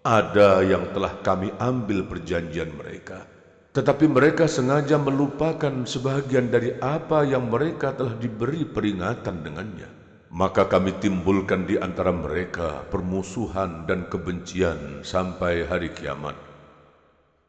ada 0.04 0.60
yang 0.60 0.92
telah 0.92 1.24
kami 1.24 1.48
ambil 1.56 2.04
perjanjian 2.12 2.76
mereka. 2.76 3.24
Tetapi 3.72 4.12
mereka 4.12 4.52
sengaja 4.52 5.00
melupakan 5.00 5.88
sebahagian 5.88 6.52
dari 6.52 6.76
apa 6.76 7.24
yang 7.24 7.48
mereka 7.48 7.96
telah 7.96 8.20
diberi 8.20 8.68
peringatan 8.68 9.48
dengannya. 9.48 9.99
Maka 10.31 10.71
kami 10.71 10.95
timbulkan 11.03 11.67
di 11.67 11.75
antara 11.75 12.15
mereka 12.15 12.87
permusuhan 12.87 13.83
dan 13.91 14.07
kebencian 14.07 15.03
sampai 15.03 15.67
hari 15.67 15.91
kiamat. 15.91 16.39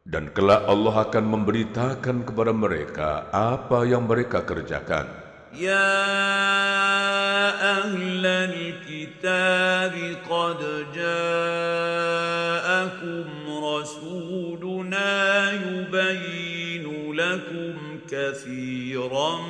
Dan 0.01 0.33
kelak 0.33 0.65
Allah 0.65 1.05
akan 1.05 1.25
memberitakan 1.29 2.25
kepada 2.25 2.49
mereka 2.49 3.29
apa 3.29 3.85
yang 3.85 4.09
mereka 4.09 4.41
kerjakan. 4.41 5.05
Ya 5.53 5.93
ahlal 7.53 8.81
kitab 8.81 9.93
qad 10.25 10.61
ja'akum 10.97 11.85
rasuluna 13.45 15.13
yubayinu 15.53 17.13
lakum 17.13 18.01
kathiran 18.09 19.45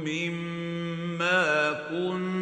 mimma 0.00 1.44
kuntum 1.92 2.33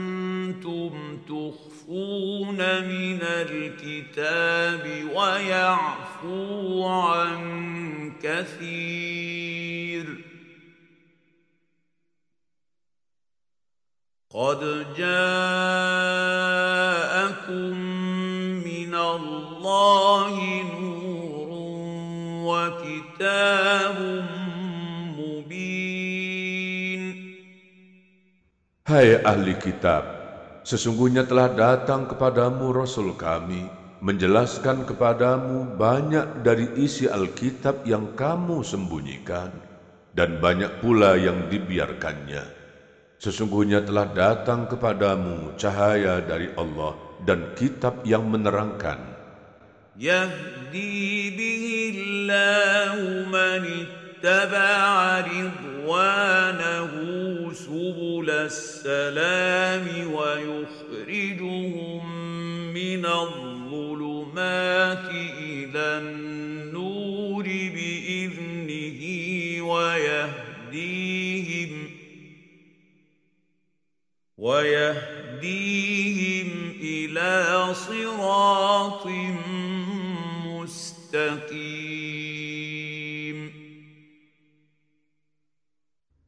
الكتاب 3.23 4.85
ويعفو 5.15 6.85
عن 6.85 8.13
كثير 8.23 10.07
قد 14.31 14.61
جاءكم 14.97 15.33
من 18.65 18.95
الله 18.95 20.63
نور 20.63 21.49
وكتاب 22.49 23.99
مبين 25.19 25.73
Hai 28.93 29.15
ahli 29.25 29.55
kitab, 29.57 30.22
sesungguhnya 30.63 31.27
telah 31.27 31.51
datang 31.53 32.07
kepadamu 32.07 32.71
Rasul 32.75 33.15
kami 33.19 33.67
menjelaskan 34.03 34.83
kepadamu 34.83 35.79
banyak 35.79 36.43
dari 36.43 36.67
isi 36.75 37.07
Alkitab 37.07 37.87
yang 37.87 38.19
kamu 38.19 38.67
sembunyikan 38.67 39.55
dan 40.11 40.43
banyak 40.43 40.83
pula 40.83 41.15
yang 41.15 41.47
dibiarkannya. 41.47 42.43
Sesungguhnya 43.23 43.87
telah 43.87 44.11
datang 44.11 44.67
kepadamu 44.67 45.55
cahaya 45.55 46.19
dari 46.19 46.51
Allah 46.59 46.99
dan 47.23 47.55
kitab 47.55 48.03
yang 48.03 48.27
menerangkan. 48.27 48.99
Yahdi 49.95 51.31
bihi 51.31 51.75
Allahu 51.95 53.31
اتبع 54.25 55.21
رضوانه 55.21 56.93
سبل 57.53 58.31
السلام 58.31 60.13
ويخرجهم 60.15 62.03
من 62.75 63.07
الظلمات 63.07 65.11
إلى 65.41 65.99
النور 65.99 67.45
بإذنه 67.45 69.01
ويهديهم 69.73 71.73
ويهديهم 74.39 76.49
إلى 76.81 77.75
صراط 77.75 79.07
مستقيم. 80.47 81.52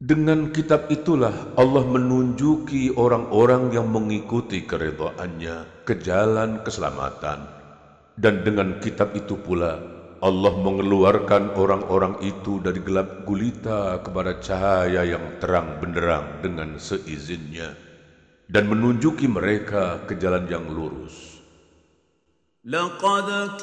Dengan 0.05 0.53
kitab 0.53 0.85
itulah 0.93 1.33
Allah 1.57 1.81
menunjuki 1.81 2.93
orang-orang 2.93 3.73
yang 3.73 3.89
mengikuti 3.89 4.61
keredoannya 4.61 5.81
ke 5.81 5.97
jalan 5.97 6.61
keselamatan. 6.61 7.49
Dan 8.13 8.45
dengan 8.45 8.77
kitab 8.85 9.17
itu 9.17 9.33
pula 9.33 9.81
Allah 10.21 10.53
mengeluarkan 10.61 11.57
orang-orang 11.57 12.21
itu 12.21 12.61
dari 12.61 12.85
gelap 12.85 13.25
gulita 13.25 13.97
kepada 14.05 14.37
cahaya 14.37 15.09
yang 15.09 15.41
terang 15.41 15.81
benderang 15.81 16.37
dengan 16.45 16.77
seizinnya 16.77 17.73
dan 18.45 18.69
menunjuki 18.69 19.25
mereka 19.25 20.05
ke 20.05 20.21
jalan 20.21 20.45
yang 20.45 20.69
lurus. 20.69 21.41
Laqad 22.61 23.57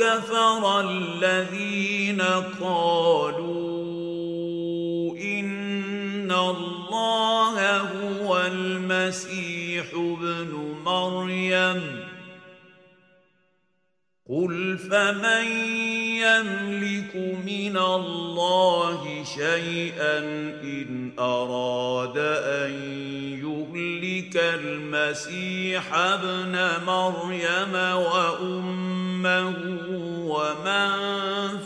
ان 6.33 6.39
الله 6.39 7.79
هو 7.79 8.39
المسيح 8.39 9.85
ابن 9.95 10.77
مريم 10.85 12.01
قل 14.29 14.79
فمن 14.79 15.47
يملك 16.17 17.17
من 17.47 17.77
الله 17.77 19.25
شيئا 19.25 20.19
ان 20.63 21.13
اراد 21.19 22.19
ان 22.19 22.73
يهلك 23.45 24.37
المسيح 24.37 25.95
ابن 25.95 26.85
مريم 26.87 27.75
وامه 27.75 29.55
ومن 30.27 30.93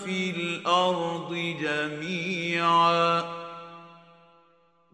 في 0.05 0.31
الأرض 0.31 1.57
جميعا 1.62 3.45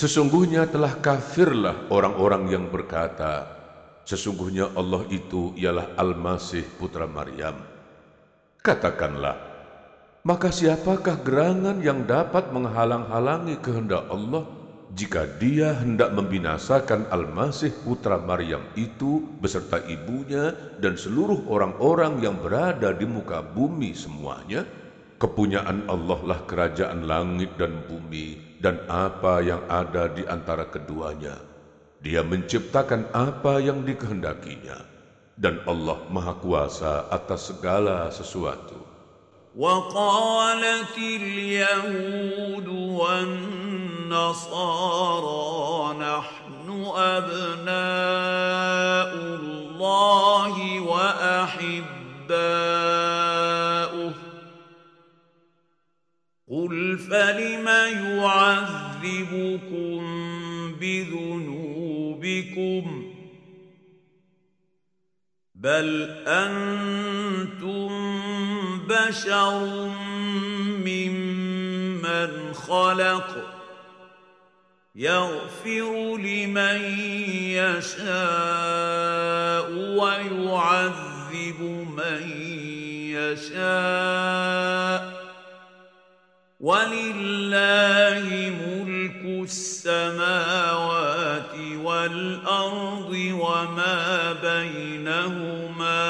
Sesungguhnya 0.00 0.64
telah 0.64 0.96
kafirlah 0.96 1.92
orang-orang 1.92 2.48
yang 2.48 2.72
berkata, 2.72 3.44
Sesungguhnya 4.08 4.72
Allah 4.72 5.04
itu 5.12 5.52
ialah 5.60 5.92
Al-Masih 5.92 6.64
putra 6.80 7.04
Maryam. 7.04 7.60
Katakanlah, 8.64 9.36
maka 10.24 10.48
siapakah 10.48 11.20
gerangan 11.20 11.84
yang 11.84 12.08
dapat 12.08 12.48
menghalang-halangi 12.48 13.60
kehendak 13.60 14.08
Allah 14.08 14.48
jika 14.96 15.28
dia 15.36 15.76
hendak 15.76 16.16
membinasakan 16.16 17.04
Al-Masih 17.12 17.84
putra 17.84 18.16
Maryam 18.16 18.64
itu 18.80 19.20
beserta 19.36 19.84
ibunya 19.84 20.56
dan 20.80 20.96
seluruh 20.96 21.44
orang-orang 21.44 22.24
yang 22.24 22.40
berada 22.40 22.96
di 22.96 23.04
muka 23.04 23.44
bumi 23.44 23.92
semuanya? 23.92 24.64
Kepunyaan 25.20 25.92
Allah 25.92 26.20
lah 26.24 26.40
kerajaan 26.48 27.04
langit 27.04 27.52
dan 27.60 27.84
bumi 27.84 28.49
dan 28.61 28.81
apa 28.89 29.41
yang 29.45 29.61
ada 29.69 30.09
di 30.09 30.23
antara 30.25 30.65
keduanya. 30.65 31.37
Dia 32.01 32.21
menciptakan 32.21 33.09
apa 33.13 33.61
yang 33.61 33.85
dikehendakinya. 33.85 34.93
Dan 35.35 35.59
Allah 35.67 35.99
Maha 36.07 36.33
Kuasa 36.39 37.11
atas 37.11 37.51
segala 37.51 38.07
sesuatu. 38.09 38.95
وقالت 39.55 40.99
اليهود 40.99 42.67
والنصارى 42.67 44.35
نحن 45.95 46.67
ابناء 46.91 47.75
الله 49.15 50.79
واحباؤه 50.79 51.95
قل 56.70 56.98
فلم 56.98 57.68
يعذبكم 58.16 60.00
بذنوبكم 60.80 62.24
بل 65.54 66.10
أنتم 66.26 67.90
بشر 68.88 69.88
ممن 70.86 72.54
خلق 72.54 73.54
يغفر 74.94 76.16
لمن 76.16 76.80
يشاء 77.50 78.90
ويعذب 79.72 81.60
من 81.96 82.22
يشاء 83.10 84.40
ولله 86.59 88.27
ملك 88.63 89.21
السماوات 89.43 91.53
والارض 91.83 93.11
وما 93.11 93.99
بينهما 94.39 96.07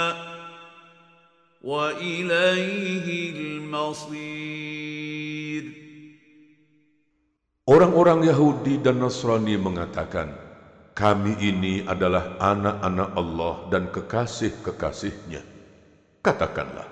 واليه 1.61 3.07
المصير 3.35 4.55
Orang-orang 7.65 8.29
Yahudi 8.29 8.77
dan 8.77 9.01
Nasrani 9.01 9.57
mengatakan, 9.57 10.37
kami 10.93 11.33
ini 11.41 11.81
adalah 11.81 12.37
anak-anak 12.37 13.09
Allah 13.17 13.55
dan 13.73 13.89
kekasih-kekasihnya. 13.89 15.41
Katakanlah, 16.21 16.85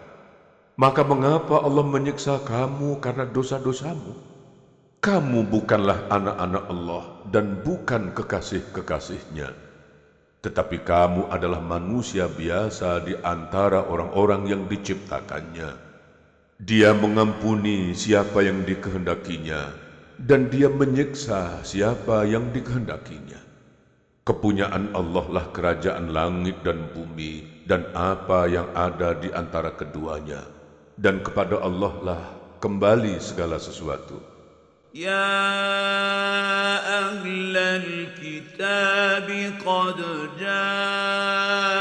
maka 0.79 1.03
mengapa 1.03 1.59
Allah 1.67 1.83
menyiksa 1.83 2.39
kamu 2.47 3.03
karena 3.03 3.27
dosa-dosamu? 3.27 4.15
Kamu 5.03 5.51
bukanlah 5.51 6.07
anak-anak 6.07 6.65
Allah 6.71 7.05
dan 7.35 7.59
bukan 7.67 8.15
kekasih-kekasihnya. 8.15 9.51
Tetapi 10.39 10.87
kamu 10.87 11.35
adalah 11.35 11.59
manusia 11.59 12.31
biasa 12.31 13.03
di 13.03 13.19
antara 13.27 13.91
orang-orang 13.91 14.47
yang 14.47 14.63
diciptakannya. 14.71 15.75
Dia 16.63 16.95
mengampuni 16.95 17.91
siapa 17.95 18.43
yang 18.47 18.63
dikehendakinya, 18.63 19.75
dan 20.19 20.47
dia 20.47 20.71
menyiksa 20.71 21.63
siapa 21.67 22.23
yang 22.23 22.55
dikehendakinya. 22.55 23.39
Kepunyaan 24.27 24.95
Allah 24.95 25.27
lah 25.27 25.47
kerajaan 25.51 26.11
langit 26.15 26.63
dan 26.63 26.87
bumi 26.95 27.67
dan 27.67 27.87
apa 27.95 28.47
yang 28.51 28.71
ada 28.79 29.15
di 29.19 29.31
antara 29.35 29.75
keduanya 29.75 30.58
Dan 30.98 31.26
kepada 31.26 31.58
Allah 31.62 31.94
lah 32.06 32.22
kembali 32.62 33.18
segala 33.18 33.58
sesuatu. 33.58 34.34
يا 34.94 35.34
أهل 37.00 37.58
الكتاب 37.58 39.54
قد 39.66 39.98
جاءكم 40.40 41.78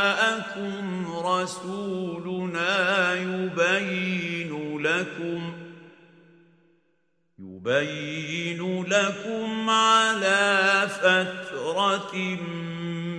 رسولنا 1.27 3.15
يبين 3.15 4.79
لكم 4.81 5.53
يبين 7.39 8.85
لكم 8.89 9.71
على 9.71 10.89
فترة 10.89 12.17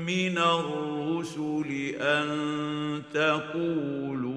من 0.09 0.37
الرسل 0.37 1.95
أن 2.01 2.27
تقولوا 3.13 4.36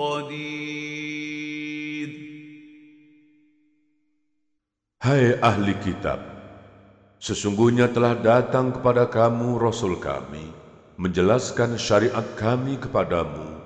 قدير 0.00 1.66
Hai 5.06 5.38
ahli 5.38 5.70
kitab, 5.86 6.18
sesungguhnya 7.22 7.86
telah 7.94 8.18
datang 8.18 8.74
kepada 8.74 9.06
kamu 9.06 9.54
Rasul 9.54 10.02
kami, 10.02 10.50
menjelaskan 10.98 11.78
syariat 11.78 12.26
kami 12.34 12.74
kepadamu 12.74 13.56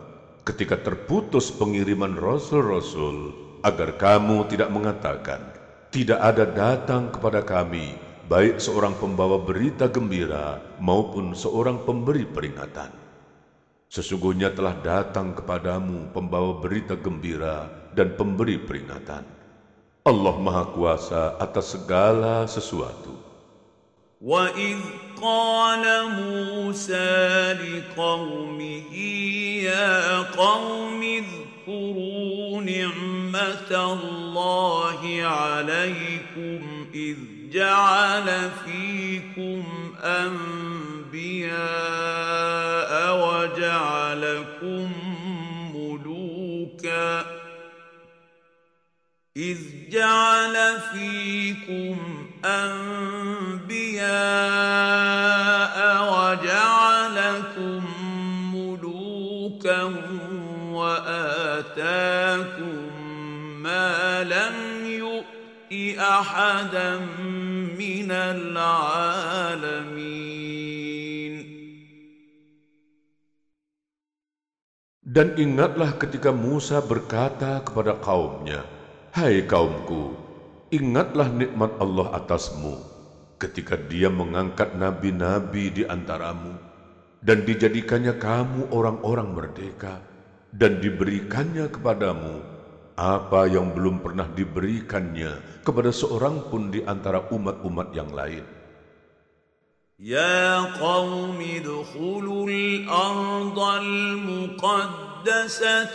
ketika 0.44 0.76
terputus 0.76 1.48
pengiriman 1.48 2.12
Rasul-Rasul, 2.12 3.32
agar 3.64 3.96
kamu 3.96 4.52
tidak 4.52 4.68
mengatakan, 4.68 5.40
tidak 5.88 6.20
ada 6.20 6.44
datang 6.44 7.08
kepada 7.08 7.40
kami, 7.40 7.96
baik 8.28 8.60
seorang 8.60 8.92
pembawa 8.96 9.40
berita 9.40 9.88
gembira 9.88 10.60
maupun 10.76 11.32
seorang 11.32 11.80
pemberi 11.88 12.28
peringatan. 12.28 13.03
Sesungguhnya 13.90 14.54
telah 14.54 14.78
datang 14.78 15.34
kepadamu 15.34 16.14
pembawa 16.14 16.62
berita 16.62 16.94
gembira 16.94 17.66
dan 17.90 18.14
pemberi 18.14 18.54
peringatan. 18.62 19.26
Allah 20.06 20.34
Maha 20.38 20.64
Kuasa 20.70 21.34
atas 21.42 21.74
segala 21.74 22.46
sesuatu. 22.46 23.30
وإذ 24.20 24.78
قال 25.22 25.84
موسى 26.12 27.52
لقومه 27.52 28.94
يا 29.64 30.20
قوم 30.20 31.02
اذكروا 31.02 32.62
نعمة 32.62 33.72
الله 33.92 35.24
عليكم 35.24 36.86
إذ 36.94 37.16
جعل 37.52 38.50
فيكم 38.64 39.64
أنبياء 41.15 42.91
وجعلكم 43.15 44.91
ملوكاً 45.75 47.35
إذ 49.37 49.57
جعل 49.89 50.55
فيكم 50.93 51.97
أنبياء 52.45 54.05
وجعلكم 56.13 57.83
ملوكا 58.55 59.83
وآتاكم 60.71 61.95
ما 63.63 64.23
لم 64.23 64.85
يؤت 64.85 65.25
أحدا 65.99 66.99
من 67.77 68.11
العالمين. 68.11 69.45
Dan 75.15 75.31
ingatlah 75.39 75.95
ketika 75.95 76.35
Musa 76.35 76.83
berkata 76.83 77.63
kepada 77.63 77.95
kaumnya, 78.03 78.67
Hai 79.15 79.47
kaumku, 79.47 80.11
ingatlah 80.75 81.31
nikmat 81.31 81.71
Allah 81.79 82.19
atasmu 82.19 82.75
ketika 83.39 83.79
dia 83.79 84.11
mengangkat 84.11 84.75
nabi-nabi 84.75 85.71
di 85.71 85.87
antaramu 85.87 86.59
dan 87.23 87.47
dijadikannya 87.47 88.19
kamu 88.19 88.67
orang-orang 88.75 89.31
merdeka 89.31 90.03
dan 90.51 90.83
diberikannya 90.83 91.71
kepadamu 91.71 92.43
apa 92.99 93.47
yang 93.47 93.71
belum 93.71 94.03
pernah 94.03 94.27
diberikannya 94.27 95.63
kepada 95.63 95.95
seorang 95.95 96.51
pun 96.51 96.75
di 96.75 96.83
antara 96.83 97.23
umat-umat 97.31 97.95
yang 97.95 98.11
lain. 98.11 98.54
يا 99.99 100.59
قوم 100.59 101.39
ادخلوا 101.39 102.49
الأرض 102.49 103.59
المقدسة 103.59 104.83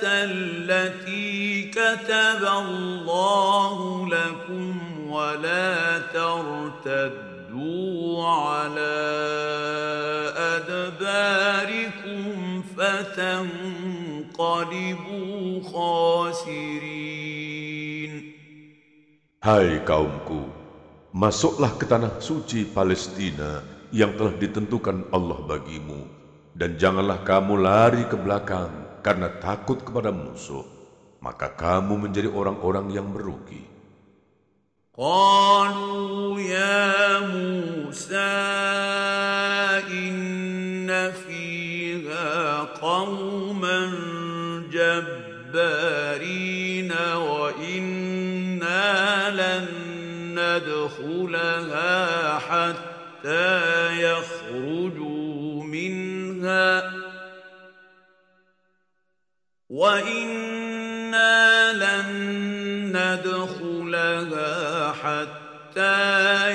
التي 0.02 1.70
كتب 1.70 2.44
الله 2.48 4.08
لكم 4.08 4.80
ولا 5.10 5.98
ترتدوا 6.16 7.14
على 8.24 8.96
أدباركم 10.56 12.24
فتنقلبوا 12.76 13.52
خاسرين. 15.62 17.20
Hai 19.40 19.80
kaumku, 19.84 20.48
masuklah 21.12 21.76
ke 21.76 21.84
tanah 21.84 22.16
suci 22.20 22.64
Palestina 22.64 23.79
yang 23.90 24.14
telah 24.18 24.34
ditentukan 24.38 25.10
Allah 25.14 25.38
bagimu. 25.46 26.06
Dan 26.54 26.74
janganlah 26.80 27.22
kamu 27.22 27.54
lari 27.62 28.04
ke 28.10 28.18
belakang 28.18 29.02
karena 29.06 29.30
takut 29.38 29.80
kepada 29.80 30.10
musuh 30.10 30.80
maka 31.20 31.52
kamu 31.52 32.08
menjadi 32.08 32.32
orang-orang 32.32 32.88
yang 32.90 33.12
merugi. 33.12 33.68
Qalu 34.96 36.40
ya 36.44 37.20
Musa 37.28 38.32
inna 39.88 41.12
fiha 41.12 42.28
qauman 42.80 43.92
jabbarin 44.72 46.10
wa 46.92 47.52
inna 47.60 48.88
lan 49.32 49.64
nadkhulaha 50.36 51.92
hatta 52.40 52.89
حتى 53.20 54.00
يخرجوا 54.02 55.64
منها. 55.64 56.92
وإنا 59.70 61.36
لن 61.72 62.08
ندخلها 62.96 64.52
حتى 64.92 66.00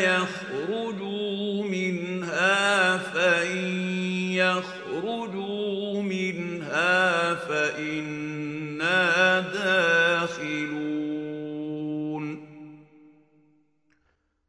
يخرجوا 0.04 1.64
منها 1.64 2.98
فإن 2.98 3.58
يخرجوا 4.34 6.02
منها 6.02 7.36
فإنا 7.36 9.00
داخلون. 9.40 10.86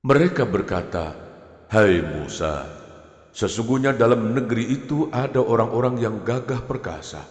Mereka 0.06 0.46
berkata, 0.46 1.25
Hai 1.66 1.98
Musa, 1.98 2.62
sesungguhnya 3.34 3.90
dalam 3.90 4.38
negeri 4.38 4.70
itu 4.70 5.10
ada 5.10 5.42
orang-orang 5.42 5.98
yang 5.98 6.22
gagah 6.22 6.62
perkasa. 6.62 7.26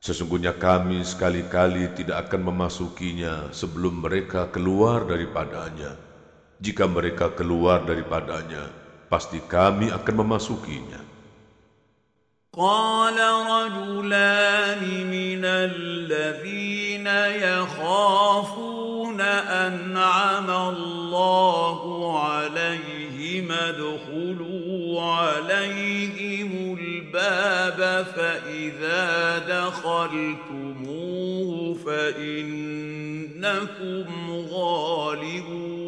Sesungguhnya 0.00 0.56
kami 0.56 1.04
sekali-kali 1.04 1.92
tidak 1.92 2.32
akan 2.32 2.48
memasukinya 2.48 3.52
sebelum 3.52 4.00
mereka 4.00 4.48
keluar 4.48 5.04
daripadanya. 5.04 6.00
Jika 6.64 6.88
mereka 6.88 7.28
keluar 7.36 7.84
daripadanya, 7.84 8.72
pasti 9.12 9.36
kami 9.44 9.92
akan 9.92 10.14
memasukinya. 10.16 11.00
Qala 12.56 13.28
rajulah 13.44 14.35
دخلتموه 29.75 31.49
فإنكم 31.85 33.41
غالبون 34.51 35.81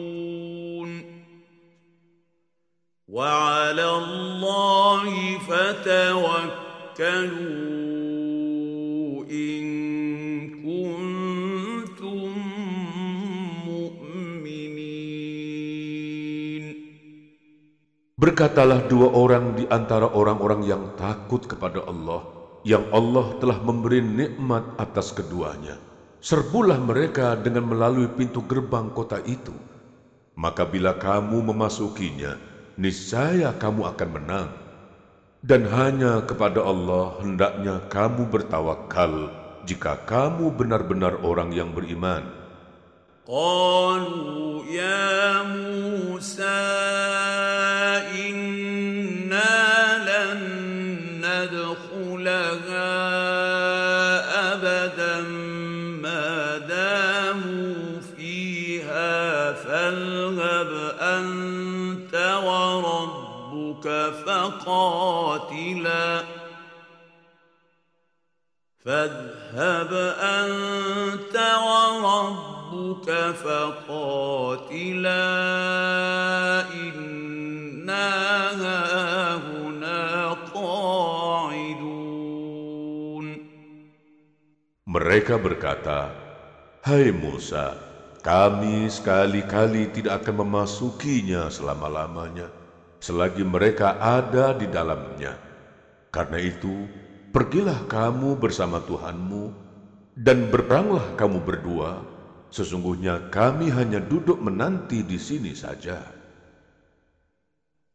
وعلى 3.08 3.88
الله 3.98 5.12
فتوكلوا 5.48 6.44
إن 9.32 9.64
كنتم 10.66 12.32
مؤمنين 13.68 14.84
Berkatalah 18.24 18.88
dua 18.88 19.12
orang 19.12 19.52
di 19.52 19.68
antara 19.68 20.08
orang-orang 20.08 20.64
yang 20.64 20.96
takut 20.96 21.44
kepada 21.44 21.84
Allah, 21.84 22.37
yang 22.68 22.88
Allah 22.96 23.36
telah 23.44 23.60
memberi 23.60 24.00
nikmat 24.00 24.64
atas 24.80 25.12
keduanya. 25.12 25.76
Serbulah 26.24 26.80
mereka 26.80 27.36
dengan 27.36 27.68
melalui 27.68 28.08
pintu 28.08 28.40
gerbang 28.48 28.88
kota 28.96 29.20
itu. 29.28 29.52
Maka 30.40 30.64
bila 30.64 30.96
kamu 30.96 31.52
memasukinya, 31.52 32.40
niscaya 32.80 33.52
kamu 33.60 33.92
akan 33.92 34.10
menang. 34.10 34.50
Dan 35.44 35.68
hanya 35.68 36.24
kepada 36.24 36.64
Allah 36.64 37.20
hendaknya 37.20 37.84
kamu 37.92 38.32
bertawakal 38.32 39.28
jika 39.68 40.00
kamu 40.08 40.56
benar-benar 40.56 41.20
orang 41.20 41.52
yang 41.52 41.76
beriman. 41.76 42.44
قالوا 43.24 44.68
يا 44.68 45.44
موسى 45.44 46.44
إنا 48.20 49.87
فقاتلا 64.28 65.04
فاذهب 68.86 69.94
أنت 70.20 71.36
وربك 71.68 73.10
فقاتلا 73.44 75.26
إنا 76.74 78.10
هاهنا 78.64 80.02
قاعدون 80.54 82.04
Mereka 84.84 85.42
berkata, 85.42 86.14
Hai 86.86 87.10
Musa, 87.10 87.74
kami 88.22 88.92
sekali-kali 88.94 89.90
tidak 89.90 90.22
akan 90.22 90.46
memasukinya 90.46 91.50
selama-lamanya, 91.50 92.52
selagi 92.99 93.43
mereka 93.47 93.99
ada 93.99 94.55
di 94.55 94.67
dalamnya. 94.71 95.35
Karena 96.11 96.39
itu, 96.39 96.87
pergilah 97.31 97.87
kamu 97.87 98.39
bersama 98.39 98.83
Tuhanmu 98.83 99.53
dan 100.19 100.51
berperanglah 100.51 101.15
kamu 101.15 101.39
berdua. 101.43 102.03
Sesungguhnya 102.49 103.29
kami 103.29 103.69
hanya 103.69 104.01
duduk 104.01 104.41
menanti 104.41 105.05
di 105.05 105.21
sini 105.21 105.53
saja. 105.53 106.01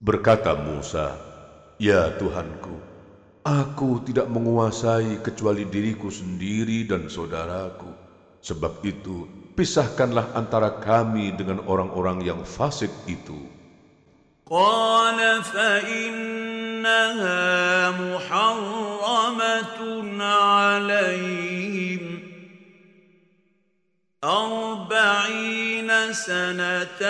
Berkata 0.01 0.57
Musa, 0.57 1.13
Ya 1.77 2.09
Tuhanku, 2.17 2.73
aku 3.45 4.01
tidak 4.01 4.33
menguasai 4.33 5.21
kecuali 5.21 5.69
diriku 5.69 6.09
sendiri 6.09 6.89
dan 6.89 7.05
saudaraku. 7.05 7.85
Sebab 8.41 8.81
itu, 8.81 9.29
pisahkanlah 9.53 10.33
antara 10.33 10.81
kami 10.81 11.37
dengan 11.37 11.61
orang-orang 11.69 12.25
yang 12.25 12.41
fasik 12.41 12.89
itu. 13.05 13.61
قال 14.51 15.15
فإنها 16.86 17.90
محرمة 17.90 19.78
عليهم. 20.22 22.04
أربعين 24.24 25.90
سنة 26.12 27.02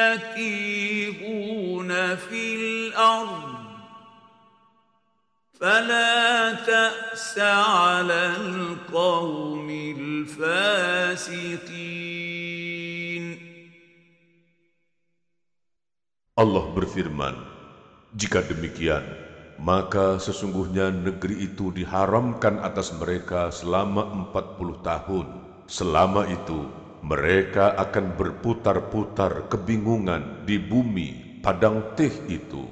يتيهون 0.00 1.90
في 2.16 2.56
الأرض. 2.56 3.54
فلا 5.60 6.52
تأس 6.52 7.38
على 7.38 8.32
القوم 8.36 9.70
الفاسقين. 9.98 10.74
Allah 16.36 16.66
berfirman, 16.74 17.53
Jika 18.15 18.41
demikian, 18.41 19.05
maka 19.61 20.17
sesungguhnya 20.17 20.89
negeri 20.89 21.45
itu 21.45 21.69
diharamkan 21.69 22.57
atas 22.63 22.89
mereka 22.97 23.53
selama 23.53 24.07
empat 24.09 24.57
puluh 24.57 24.81
tahun. 24.81 25.27
Selama 25.69 26.25
itu, 26.25 26.65
mereka 27.05 27.77
akan 27.77 28.17
berputar-putar 28.17 29.47
kebingungan 29.47 30.43
di 30.49 30.57
bumi 30.57 31.39
padang 31.45 31.93
teh 31.93 32.11
itu. 32.25 32.65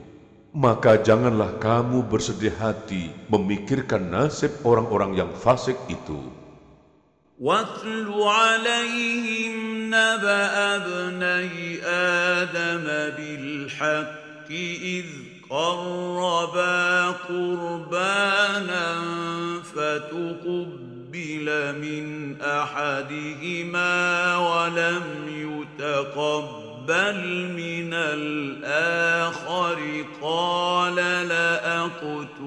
Maka 0.58 0.98
janganlah 0.98 1.62
kamu 1.62 2.10
bersedih 2.10 2.58
hati 2.58 3.14
memikirkan 3.30 4.10
nasib 4.10 4.58
orang-orang 4.66 5.14
yang 5.14 5.32
fasik 5.38 5.78
itu. 5.86 6.34
واتل 7.38 8.10
عليهم 8.10 9.54
نبأ 9.94 10.50
ابني 10.76 11.86
آدم 11.86 12.86
بالحق 13.14 14.50
إذ 14.82 15.31
قربا 15.53 17.11
قربانا 17.11 19.03
فتقبل 19.75 21.47
من 21.81 22.37
أحدهما 22.41 24.37
ولم 24.37 25.03
يتقبل 25.29 27.19
من 27.57 27.95
الآخر. 27.95 30.05
قال 30.23 30.95
لأقتلنك. 31.29 32.39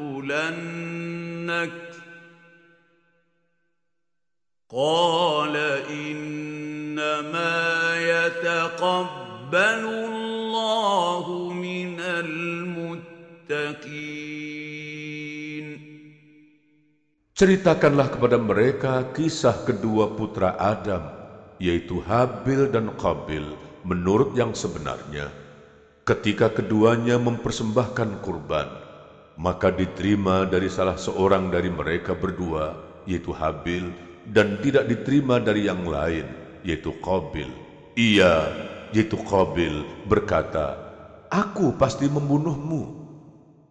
قال 4.71 5.57
إنما 5.89 7.65
يتقبل 7.97 9.53
الله 9.53 11.53
من 11.53 11.99
muttaqin 13.45 13.77
Ceritakanlah 17.35 18.09
kepada 18.15 18.41
mereka 18.41 19.05
kisah 19.11 19.67
kedua 19.67 20.15
putra 20.15 20.55
Adam, 20.55 21.03
yaitu 21.59 21.99
Habil 22.01 22.71
dan 22.71 22.95
Qabil, 22.95 23.43
menurut 23.83 24.31
yang 24.39 24.55
sebenarnya. 24.55 25.29
Ketika 26.07 26.47
keduanya 26.47 27.19
mempersembahkan 27.19 28.23
kurban, 28.23 28.71
maka 29.35 29.67
diterima 29.67 30.47
dari 30.47 30.71
salah 30.71 30.95
seorang 30.95 31.51
dari 31.51 31.67
mereka 31.67 32.15
berdua, 32.15 32.71
yaitu 33.03 33.35
Habil, 33.35 33.91
dan 34.31 34.55
tidak 34.63 34.87
diterima 34.87 35.35
dari 35.43 35.67
yang 35.67 35.83
lain, 35.83 36.23
yaitu 36.63 36.95
Qabil. 37.03 37.51
Ia, 37.99 38.47
yaitu 38.95 39.19
Qabil, 39.27 39.83
berkata, 40.07 40.79
Aku 41.27 41.75
pasti 41.75 42.07
membunuhmu. 42.07 42.94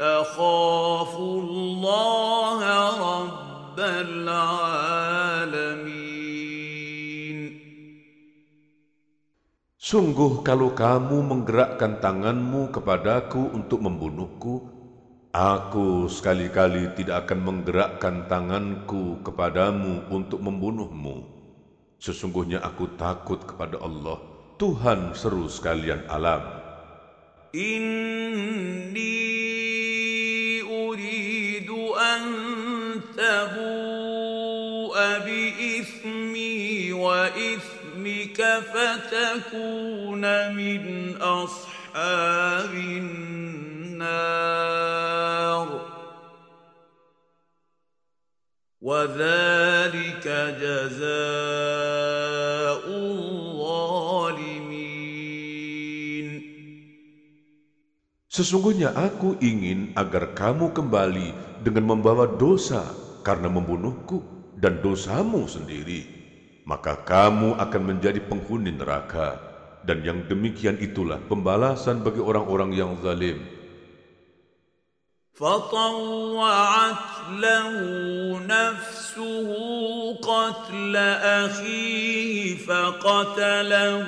أخاف 0.00 1.18
الله 1.18 2.60
رب 2.96 3.80
العالمين 3.80 5.90
Sungguh 9.90 10.46
kalau 10.46 10.70
kamu 10.70 11.18
menggerakkan 11.18 11.98
tanganmu 11.98 12.70
kepadaku 12.70 13.50
untuk 13.50 13.82
membunuhku, 13.82 14.70
aku 15.34 16.06
sekali-kali 16.06 16.94
tidak 16.94 17.26
akan 17.26 17.38
menggerakkan 17.42 18.30
tanganku 18.30 19.18
kepadamu 19.26 20.06
untuk 20.14 20.46
membunuhmu. 20.46 21.26
Sesungguhnya 21.98 22.62
aku 22.62 22.94
takut 22.94 23.42
kepada 23.42 23.82
Allah, 23.82 24.22
Tuhan 24.62 25.10
seru 25.18 25.50
sekalian 25.50 26.06
alam. 26.06 26.46
Inni 27.50 29.43
uridu 32.14 32.14
an 32.14 32.22
tabu'a 33.18 35.10
bi 35.26 35.40
ithmi 35.82 36.92
wa 36.94 37.26
ithmi 37.34 37.80
بك 38.30 38.40
فتكون 38.72 40.24
من 40.54 40.82
أصحاب 41.20 42.74
النار 42.74 44.08
وذلك 48.80 50.26
جزاء 50.60 51.10
الظالمين 52.88 54.10
Sesungguhnya 58.30 58.94
aku 58.94 59.36
ingin 59.42 59.90
agar 59.98 60.32
kamu 60.32 60.70
kembali 60.72 61.34
dengan 61.64 61.96
membawa 61.96 62.24
dosa 62.26 62.84
karena 63.26 63.52
membunuhku 63.52 64.22
dan 64.56 64.80
dosamu 64.80 65.44
sendiri 65.44 66.20
maka 66.70 66.94
kamu 67.02 67.58
akan 67.58 67.82
menjadi 67.82 68.20
penghuni 68.22 68.70
neraka 68.70 69.40
dan 69.82 70.04
yang 70.04 70.22
demikian 70.28 70.78
itulah 70.78 71.18
pembalasan 71.26 72.04
bagi 72.04 72.20
orang-orang 72.20 72.70
yang 72.76 72.94
zalim. 73.00 73.40
فطوعت 75.40 77.32
له 77.40 77.72
نفسه 78.44 79.48
قتل 80.20 80.96
أخيه 81.40 82.60
فقتله 82.60 84.04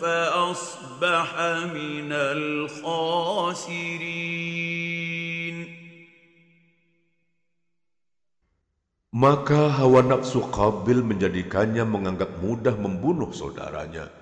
فأصبح 0.00 1.28
من 1.76 2.08
الخاسرين 2.12 3.26
Maka 9.20 9.72
hawa 9.72 10.04
nafsu 10.04 10.44
Qabil 10.52 11.00
menjadikannya 11.00 11.88
menganggap 11.88 12.36
mudah 12.42 12.76
membunuh 12.76 13.32
saudaranya. 13.32 14.12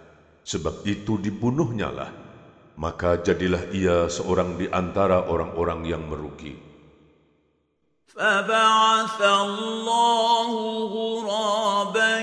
Sebab 0.47 0.86
itu 0.86 1.18
dibunuhnya 1.18 1.90
lah. 1.90 2.11
Maka 2.78 3.18
jadilah 3.18 3.74
ia 3.74 4.07
seorang 4.07 4.55
di 4.55 4.70
antara 4.70 5.26
orang-orang 5.26 5.82
yang 5.88 6.07
merugi. 6.07 6.74
فبعث 8.14 9.18
الله 9.22 10.51
غرابا 10.86 12.20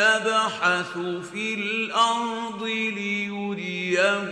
يبحث 0.00 0.92
في 1.28 1.54
الأرض 1.54 2.62
ليريه 2.96 4.24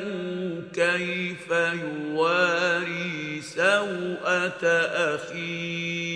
كيف 0.72 1.48
يواري 1.52 3.40
سوءة 3.40 4.64
أخيه 5.12 6.15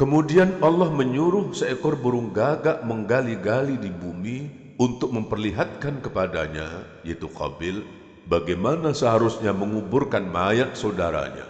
Kemudian 0.00 0.64
Allah 0.64 0.88
menyuruh 0.88 1.52
seekor 1.52 1.92
burung 1.92 2.32
gagak 2.32 2.80
menggali-gali 2.88 3.76
di 3.76 3.92
bumi 3.92 4.48
untuk 4.80 5.12
memperlihatkan 5.12 6.00
kepadanya, 6.00 6.88
yaitu 7.04 7.28
Qabil, 7.28 7.84
bagaimana 8.24 8.96
seharusnya 8.96 9.52
menguburkan 9.52 10.24
mayat 10.24 10.72
saudaranya. 10.72 11.44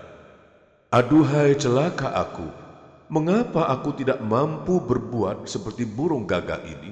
Aduhai 0.90 1.54
celaka 1.54 2.10
aku, 2.10 2.50
mengapa 3.06 3.70
aku 3.70 3.94
tidak 3.94 4.18
mampu 4.18 4.82
berbuat 4.82 5.46
seperti 5.46 5.86
burung 5.86 6.26
gagak 6.26 6.66
ini, 6.66 6.90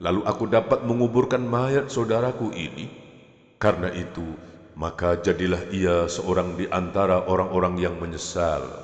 lalu 0.00 0.24
aku 0.24 0.48
dapat 0.48 0.88
menguburkan 0.88 1.44
mayat 1.44 1.92
saudaraku 1.92 2.48
ini? 2.56 2.88
Karena 3.60 3.92
itu, 3.92 4.24
maka 4.72 5.20
jadilah 5.20 5.68
ia 5.68 6.08
seorang 6.08 6.56
di 6.56 6.64
antara 6.72 7.28
orang-orang 7.28 7.76
yang 7.76 8.00
menyesal. 8.00 8.83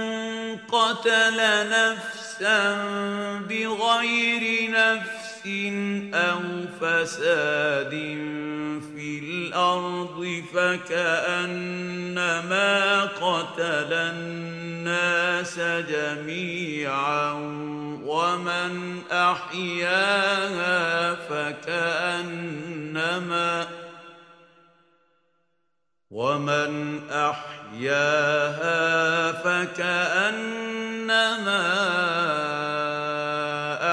قتل 0.71 1.39
نفسا 1.69 2.75
بغير 3.49 4.71
نفس 4.71 5.47
أو 6.13 6.41
فساد 6.81 7.91
في 8.95 9.19
الأرض 9.23 10.43
فكأنما 10.53 11.91
قتل 13.03 13.93
الناس 13.93 15.59
جميعا 15.89 17.31
ومن 18.05 19.01
أحياها 19.11 20.79
فكأنما 21.15 22.71
ومن 26.11 27.01
أحياها 27.09 28.71
فكأنما 29.31 30.81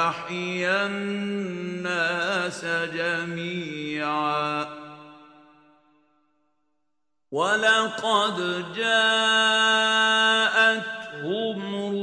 أحيا 0.08 0.86
الناس 0.86 2.64
جميعا 2.94 4.66
ولقد 7.30 8.64
جاءتهم 8.76 9.68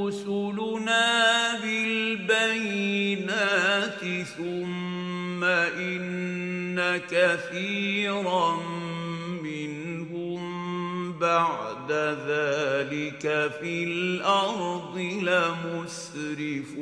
رسلنا 0.06 1.60
بالبينات 1.64 2.86
ثم 4.38 5.44
إن 5.44 6.98
كثيرا 6.98 8.75
بعد 11.21 11.91
ذلك 12.27 13.25
في 13.61 13.75
الأرض 13.85 14.97
لمسرفون 15.29 16.81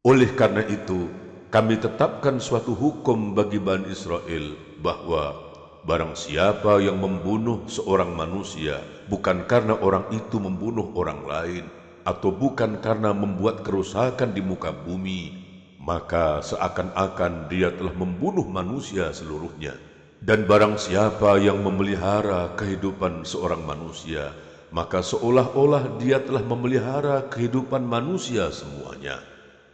Oleh 0.00 0.32
karena 0.32 0.64
itu, 0.64 1.12
kami 1.52 1.76
tetapkan 1.76 2.40
suatu 2.40 2.72
hukum 2.72 3.36
bagi 3.36 3.60
Bani 3.60 3.92
Israel 3.92 4.56
bahwa 4.80 5.36
barang 5.84 6.16
siapa 6.16 6.80
yang 6.80 6.96
membunuh 6.96 7.68
seorang 7.68 8.16
manusia 8.16 8.80
bukan 9.12 9.44
karena 9.44 9.76
orang 9.76 10.08
itu 10.08 10.40
membunuh 10.40 10.88
orang 10.96 11.20
lain 11.28 11.68
atau 12.08 12.32
bukan 12.32 12.80
karena 12.80 13.12
membuat 13.12 13.60
kerusakan 13.60 14.32
di 14.32 14.40
muka 14.40 14.72
bumi, 14.72 15.36
maka 15.76 16.40
seakan-akan 16.40 17.52
dia 17.52 17.68
telah 17.68 17.92
membunuh 17.92 18.48
manusia 18.48 19.12
seluruhnya. 19.12 19.76
Dan 20.25 20.49
barang 20.49 20.81
siapa 20.81 21.37
yang 21.37 21.61
memelihara 21.61 22.57
kehidupan 22.57 23.29
seorang 23.29 23.61
manusia, 23.61 24.33
maka 24.73 25.05
seolah-olah 25.05 26.01
dia 26.01 26.17
telah 26.17 26.41
memelihara 26.41 27.29
kehidupan 27.29 27.85
manusia 27.85 28.49
semuanya. 28.49 29.21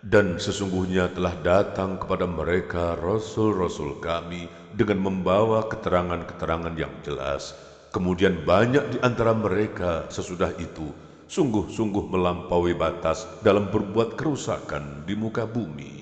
Dan 0.04 0.44
sesungguhnya 0.44 1.08
telah 1.16 1.40
datang 1.40 1.96
kepada 1.96 2.28
mereka 2.28 3.00
rasul-rasul 3.00 4.04
kami 4.04 4.52
dengan 4.76 5.00
membawa 5.00 5.72
keterangan-keterangan 5.72 6.76
yang 6.76 6.92
jelas. 7.00 7.56
Kemudian 7.96 8.44
banyak 8.44 8.92
di 8.92 8.98
antara 9.00 9.32
mereka 9.32 10.12
sesudah 10.12 10.52
itu 10.60 10.92
sungguh-sungguh 11.32 12.12
melampaui 12.12 12.76
batas 12.76 13.24
dalam 13.40 13.72
berbuat 13.72 14.20
kerusakan 14.20 15.08
di 15.08 15.16
muka 15.16 15.48
bumi. 15.48 16.01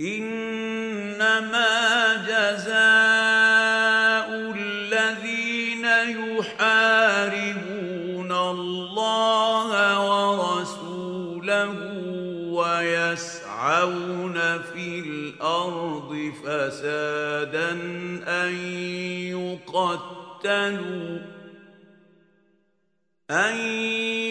إنما 0.00 1.74
جزاء 2.26 2.74
الذين 4.56 5.84
يحاربون 6.34 7.52
الله 8.32 9.70
ورسوله 10.10 11.74
ويسعون 12.50 14.34
في 14.62 14.98
الأرض 14.98 16.32
فسادا 16.44 17.70
أن 18.26 18.54
يقتلوا 19.30 21.18
أن 23.30 23.56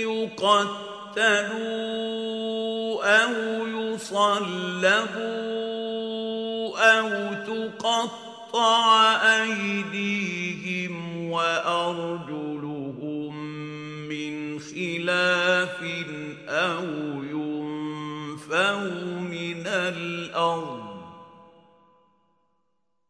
يقتلوا 0.03 1.74
أو 3.24 3.34
يصلبوا 4.04 4.99
أو 6.99 7.34
تقطع 7.34 9.16
أيديهم 9.16 10.93
وأرجلهم 11.32 13.34
من 14.10 14.60
خلاف 14.60 15.84
أو 16.47 16.84
ينفوا 17.24 18.89
من 19.20 19.68
الأرض 19.68 20.93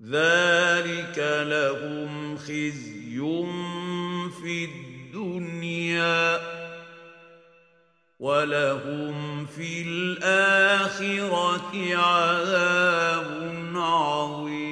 ذلك 0.04 1.46
لهم 1.48 2.38
خزي 2.38 3.20
في 4.42 4.66
الدنيا 4.66 6.53
ولهم 8.23 9.47
في 9.47 9.87
الآخرة 9.87 11.71
عذاب 11.95 13.29
عظيم 13.79 14.69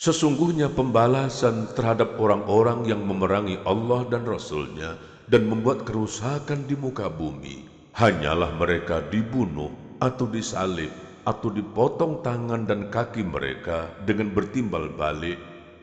Sesungguhnya 0.00 0.72
pembalasan 0.72 1.70
terhadap 1.76 2.16
orang-orang 2.16 2.88
yang 2.88 3.04
memerangi 3.04 3.60
Allah 3.68 4.08
dan 4.08 4.24
Rasul-Nya 4.24 4.96
dan 5.28 5.44
membuat 5.44 5.84
kerusakan 5.84 6.64
di 6.64 6.72
muka 6.72 7.12
bumi, 7.12 7.68
hanyalah 7.94 8.48
mereka 8.56 9.04
dibunuh 9.12 9.68
atau 10.00 10.24
disalib 10.24 10.88
atau 11.28 11.52
dipotong 11.52 12.24
tangan 12.24 12.64
dan 12.64 12.88
kaki 12.88 13.22
mereka 13.22 13.92
dengan 14.08 14.32
bertimbal 14.32 14.88
balik 14.88 15.36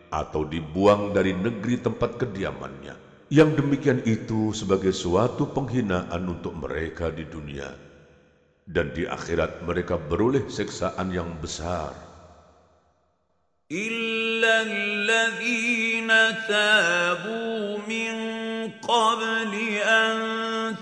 atau 0.10 0.44
dibuang 0.44 1.14
dari 1.14 1.38
negeri 1.38 1.78
tempat 1.78 2.18
kediamannya. 2.18 3.01
Yang 3.32 3.60
demikian 3.60 4.00
itu 4.08 4.56
sebagai 4.56 4.96
suatu 4.96 5.52
penghinaan 5.52 6.24
untuk 6.32 6.56
mereka 6.56 7.12
di 7.12 7.28
dunia. 7.28 7.68
Dan 8.64 8.96
di 8.96 9.04
akhirat 9.04 9.68
mereka 9.68 10.00
beroleh 10.00 10.48
seksaan 10.48 11.12
yang 11.12 11.36
besar. 11.44 12.08
إلا 13.72 14.62
الذين 14.62 16.08
تابوا 16.48 17.78
من 17.84 18.16
قبل 18.80 19.54
أن 19.84 20.16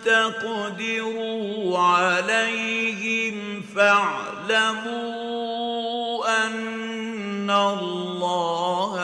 تقدروا 0.06 1.80
عليهم 1.80 3.62
فاعلموا 3.76 4.96
أن 6.46 7.50
الله 7.50 8.99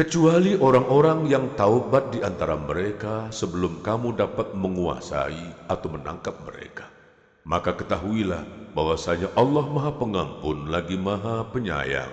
kecuali 0.00 0.56
orang-orang 0.56 1.28
yang 1.28 1.52
taubat 1.60 2.08
di 2.08 2.24
antara 2.24 2.56
mereka 2.56 3.28
sebelum 3.28 3.84
kamu 3.84 4.16
dapat 4.16 4.56
menguasai 4.56 5.68
atau 5.68 5.92
menangkap 5.92 6.40
mereka. 6.40 6.88
Maka 7.44 7.76
ketahuilah 7.76 8.72
bahwasanya 8.72 9.28
Allah 9.36 9.60
Maha 9.68 9.92
Pengampun 10.00 10.72
lagi 10.72 10.96
Maha 10.96 11.44
Penyayang. 11.52 12.08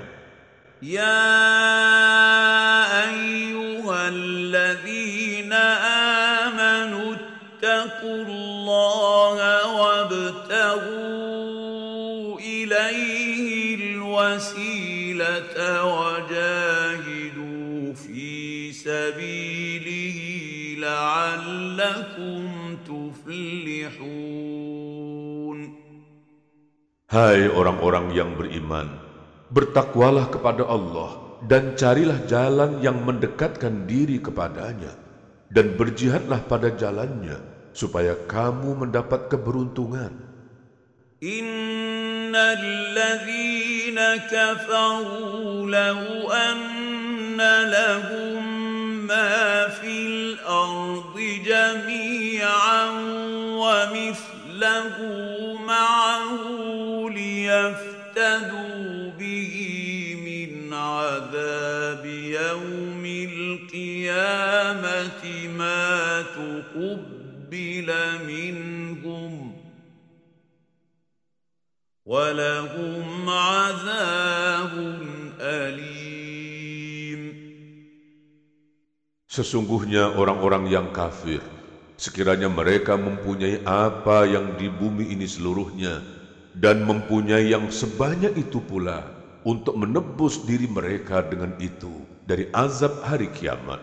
Ya 0.83 1.15
ayyuhalladzina 3.07 5.63
amanu 6.43 7.15
taqullaha 7.63 9.63
wabtaghu 9.79 11.07
ilaihi 12.35 13.95
alwasilata 13.95 15.87
wajahil 15.87 17.16
سبيله 18.96 20.18
لعلكم 20.80 22.42
تفلحون 22.88 24.52
Hai 27.12 27.44
orang-orang 27.44 28.16
yang 28.16 28.32
beriman, 28.40 28.88
bertakwalah 29.52 30.32
kepada 30.32 30.64
Allah 30.64 31.36
dan 31.44 31.76
carilah 31.76 32.24
jalan 32.24 32.80
yang 32.80 33.04
mendekatkan 33.04 33.84
diri 33.84 34.16
kepadanya 34.16 34.96
dan 35.52 35.76
berjihadlah 35.76 36.40
pada 36.48 36.72
jalannya 36.72 37.36
supaya 37.76 38.16
kamu 38.24 38.88
mendapat 38.88 39.28
keberuntungan. 39.28 40.32
إن 41.22 42.34
الذين 42.34 43.98
كفروا 44.26 45.70
لو 45.70 46.02
أن 46.32 47.38
لهم 47.70 48.55
ما 49.07 49.67
في 49.67 50.07
الأرض 50.07 51.19
جميعا 51.45 52.89
ومثله 53.55 54.97
معه 55.67 56.29
ليفتدوا 57.09 59.11
به 59.19 59.53
من 60.25 60.73
عذاب 60.73 62.05
يوم 62.05 63.05
القيامة 63.29 65.23
ما 65.57 66.21
تقبل 66.21 67.93
منهم 68.27 69.53
ولهم 72.05 73.29
عذاب 73.29 74.97
أليم 75.41 75.96
Sesungguhnya 79.37 80.17
orang-orang 80.17 80.65
yang 80.65 80.89
kafir, 80.89 81.45
sekiranya 81.93 82.49
mereka 82.49 82.97
mempunyai 82.97 83.61
apa 83.69 84.25
yang 84.25 84.57
di 84.57 84.65
bumi 84.65 85.13
ini 85.13 85.29
seluruhnya, 85.29 86.01
dan 86.57 86.81
mempunyai 86.81 87.45
yang 87.53 87.69
sebanyak 87.69 88.33
itu 88.33 88.57
pula 88.57 89.05
untuk 89.45 89.77
menebus 89.77 90.41
diri 90.41 90.65
mereka 90.65 91.21
dengan 91.21 91.53
itu 91.61 92.01
dari 92.25 92.49
azab 92.49 93.05
hari 93.05 93.29
kiamat. 93.29 93.77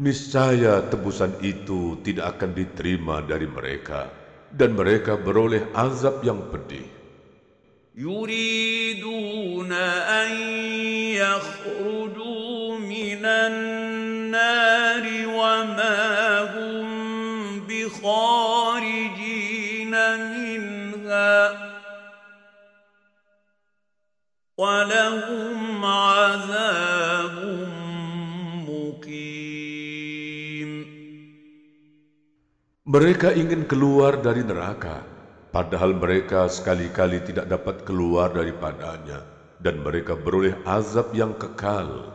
Niscaya 0.00 0.80
tebusan 0.88 1.44
itu 1.44 2.00
tidak 2.00 2.40
akan 2.40 2.56
diterima 2.56 3.20
dari 3.20 3.44
mereka, 3.44 4.08
dan 4.48 4.72
mereka 4.72 5.20
beroleh 5.20 5.60
azab 5.76 6.24
yang 6.24 6.40
pedih. 6.48 6.88
Yuriduna 7.92 9.84
an 10.08 10.32
minan 12.80 13.75
ولهم 24.57 25.85
عذاب 25.85 27.35
مقيم 28.69 30.71
Mereka 32.91 33.31
ingin 33.39 33.71
keluar 33.71 34.19
dari 34.19 34.43
neraka, 34.43 34.99
padahal 35.55 35.95
mereka 35.95 36.51
sekali-kali 36.51 37.23
tidak 37.23 37.47
dapat 37.47 37.87
keluar 37.87 38.35
daripadanya, 38.35 39.23
dan 39.63 39.79
mereka 39.79 40.19
beroleh 40.19 40.59
azab 40.67 41.15
yang 41.15 41.31
kekal. 41.39 42.11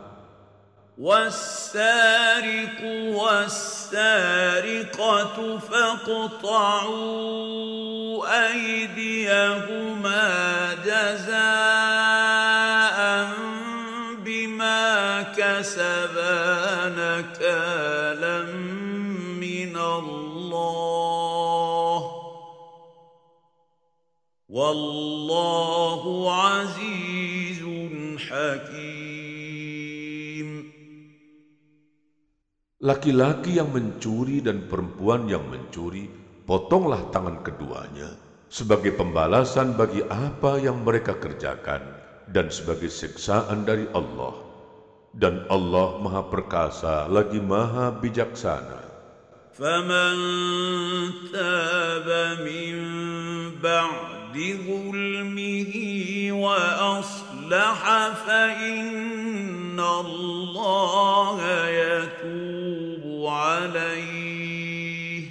والسارق 0.97 2.81
والسارقة 3.13 5.37
فاقطعوا 5.69 6.97
أيديهما 8.49 10.25
والله 24.71 26.03
عزيز 26.31 27.63
حكيم 28.15 29.27
Laki-laki 32.77 33.57
yang 33.57 33.73
mencuri 33.73 34.39
dan 34.39 34.69
perempuan 34.71 35.27
yang 35.27 35.43
mencuri, 35.51 36.07
potonglah 36.47 37.09
tangan 37.11 37.43
keduanya 37.43 38.15
sebagai 38.47 38.95
pembalasan 38.95 39.75
bagi 39.75 40.05
apa 40.07 40.61
yang 40.61 40.85
mereka 40.85 41.19
kerjakan 41.19 41.83
dan 42.31 42.47
sebagai 42.47 42.87
siksaan 42.87 43.67
dari 43.67 43.89
Allah. 43.91 44.45
Dan 45.11 45.43
Allah 45.51 45.99
Maha 45.99 46.23
Perkasa 46.31 47.11
lagi 47.11 47.43
Maha 47.43 47.91
Bijaksana. 47.99 48.87
فمن 49.57 50.13
تاب 51.33 52.07
من 52.45 52.77
بعد 53.57 54.10
ظلمه 54.37 55.73
واصلح 56.31 57.79
فان 58.27 59.79
الله 59.79 61.39
يتوب 61.69 63.27
عليه 63.27 65.23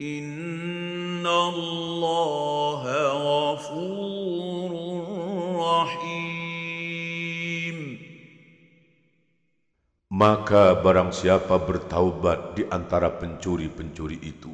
ان 0.00 1.26
الله 1.26 2.82
غفور 3.28 4.72
رحيم 5.60 6.50
Maka 10.10 10.76
barang 10.76 11.16
siapa 11.16 11.56
bertaubat 11.56 12.52
di 12.52 12.68
antara 12.68 13.08
pencuri-pencuri 13.08 14.20
itu, 14.20 14.52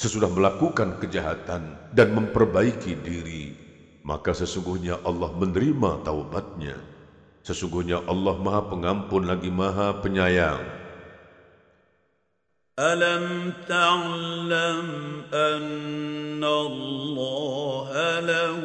sesudah 0.00 0.28
melakukan 0.28 1.00
kejahatan 1.00 1.92
dan 1.96 2.08
memperbaiki 2.12 3.00
diri, 3.00 3.56
maka 4.04 4.36
sesungguhnya 4.36 5.00
Allah 5.02 5.32
menerima 5.32 6.04
taubatnya. 6.04 6.76
Sesungguhnya 7.46 8.02
Allah 8.04 8.36
Maha 8.42 8.66
Pengampun 8.68 9.24
lagi 9.24 9.50
Maha 9.50 10.02
Penyayang. 10.02 10.86
ألم 12.76 13.52
تعلم 13.68 14.84
أن 15.32 16.44
الله 16.44 18.20
له 18.20 18.60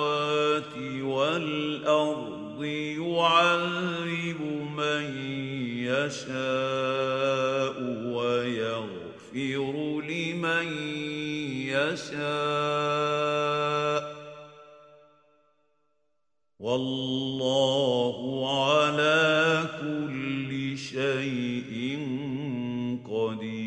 والأرض 1.06 2.64
يعذب 2.98 4.40
من 4.74 5.29
يشاء 5.90 7.76
ويغفر 8.16 9.74
لمن 10.00 10.66
يشاء 11.74 13.36
والله 16.58 18.16
على 18.48 19.24
كل 19.80 20.78
شيء 20.78 21.74
قدير 23.04 23.66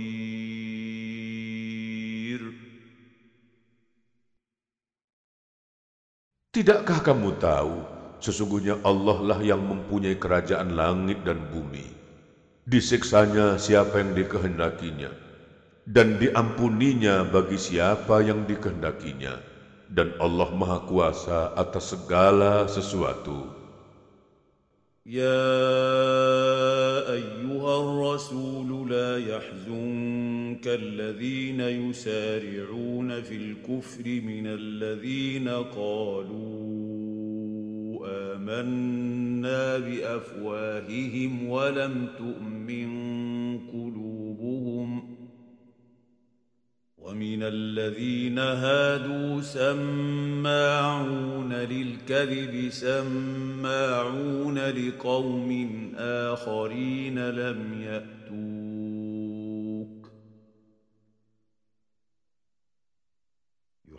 Tidakkah 6.50 7.00
kamu 7.06 7.40
tahu, 7.40 7.78
sesungguhnya 8.20 8.84
Allah 8.84 9.22
lah 9.24 9.40
yang 9.40 9.64
mempunyai 9.64 10.20
kerajaan 10.20 10.76
langit 10.76 11.24
dan 11.24 11.40
bumi. 11.48 11.88
disiksanya 12.65 13.61
siapa 13.61 14.01
yang 14.01 14.17
dikehendakinya, 14.17 15.13
dan 15.85 16.17
diampuninya 16.17 17.29
bagi 17.29 17.61
siapa 17.61 18.25
yang 18.25 18.49
dikehendakinya, 18.49 19.37
dan 19.93 20.17
Allah 20.17 20.49
Maha 20.57 20.81
Kuasa 20.89 21.53
atas 21.53 21.93
segala 21.93 22.65
sesuatu. 22.65 23.53
Ya 25.05 25.45
ayyuhar 27.13 28.17
rasul 28.17 28.89
la 28.89 29.21
yahzunka 29.21 30.81
alladhina 30.81 31.69
yusari'una 31.69 33.21
fil 33.21 33.61
kufri 33.61 34.25
min 34.25 34.49
alladhina 34.49 35.69
qalu 35.77 36.94
آمنا 38.15 39.79
بأفواههم 39.79 41.49
ولم 41.49 42.07
تؤمن 42.19 42.89
قلوبهم 43.73 45.15
ومن 46.99 47.43
الذين 47.43 48.39
هادوا 48.39 49.41
سماعون 49.41 51.53
للكذب 51.53 52.69
سماعون 52.71 54.59
لقوم 54.59 55.93
آخرين 55.99 57.31
لم 57.31 57.83
يأتوك 57.83 58.64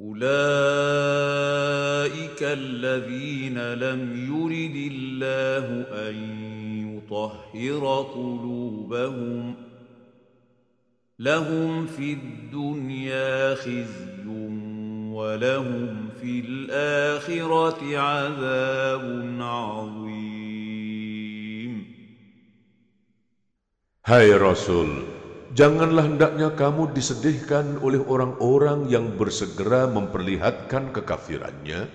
أولئك 0.00 0.30
الذين 2.42 3.74
لم 3.74 4.00
يرد 4.30 4.76
الله 4.92 5.66
أن 6.08 6.14
يطهر 6.96 8.02
قلوبهم 8.14 9.54
لهم 11.18 11.86
في 11.86 12.12
الدنيا 12.12 13.54
خزي 13.54 14.10
ولهم 15.20 16.08
في 16.20 16.40
الآخرة 16.40 17.98
عذاب 17.98 19.04
عظيم. 19.40 20.10
Hai 24.02 24.32
Rasul, 24.32 25.09
janganlah 25.54 26.06
hendaknya 26.06 26.54
kamu 26.54 26.94
disedihkan 26.94 27.78
oleh 27.82 27.98
orang-orang 28.02 28.86
yang 28.86 29.14
bersegera 29.18 29.90
memperlihatkan 29.90 30.94
kekafirannya, 30.94 31.90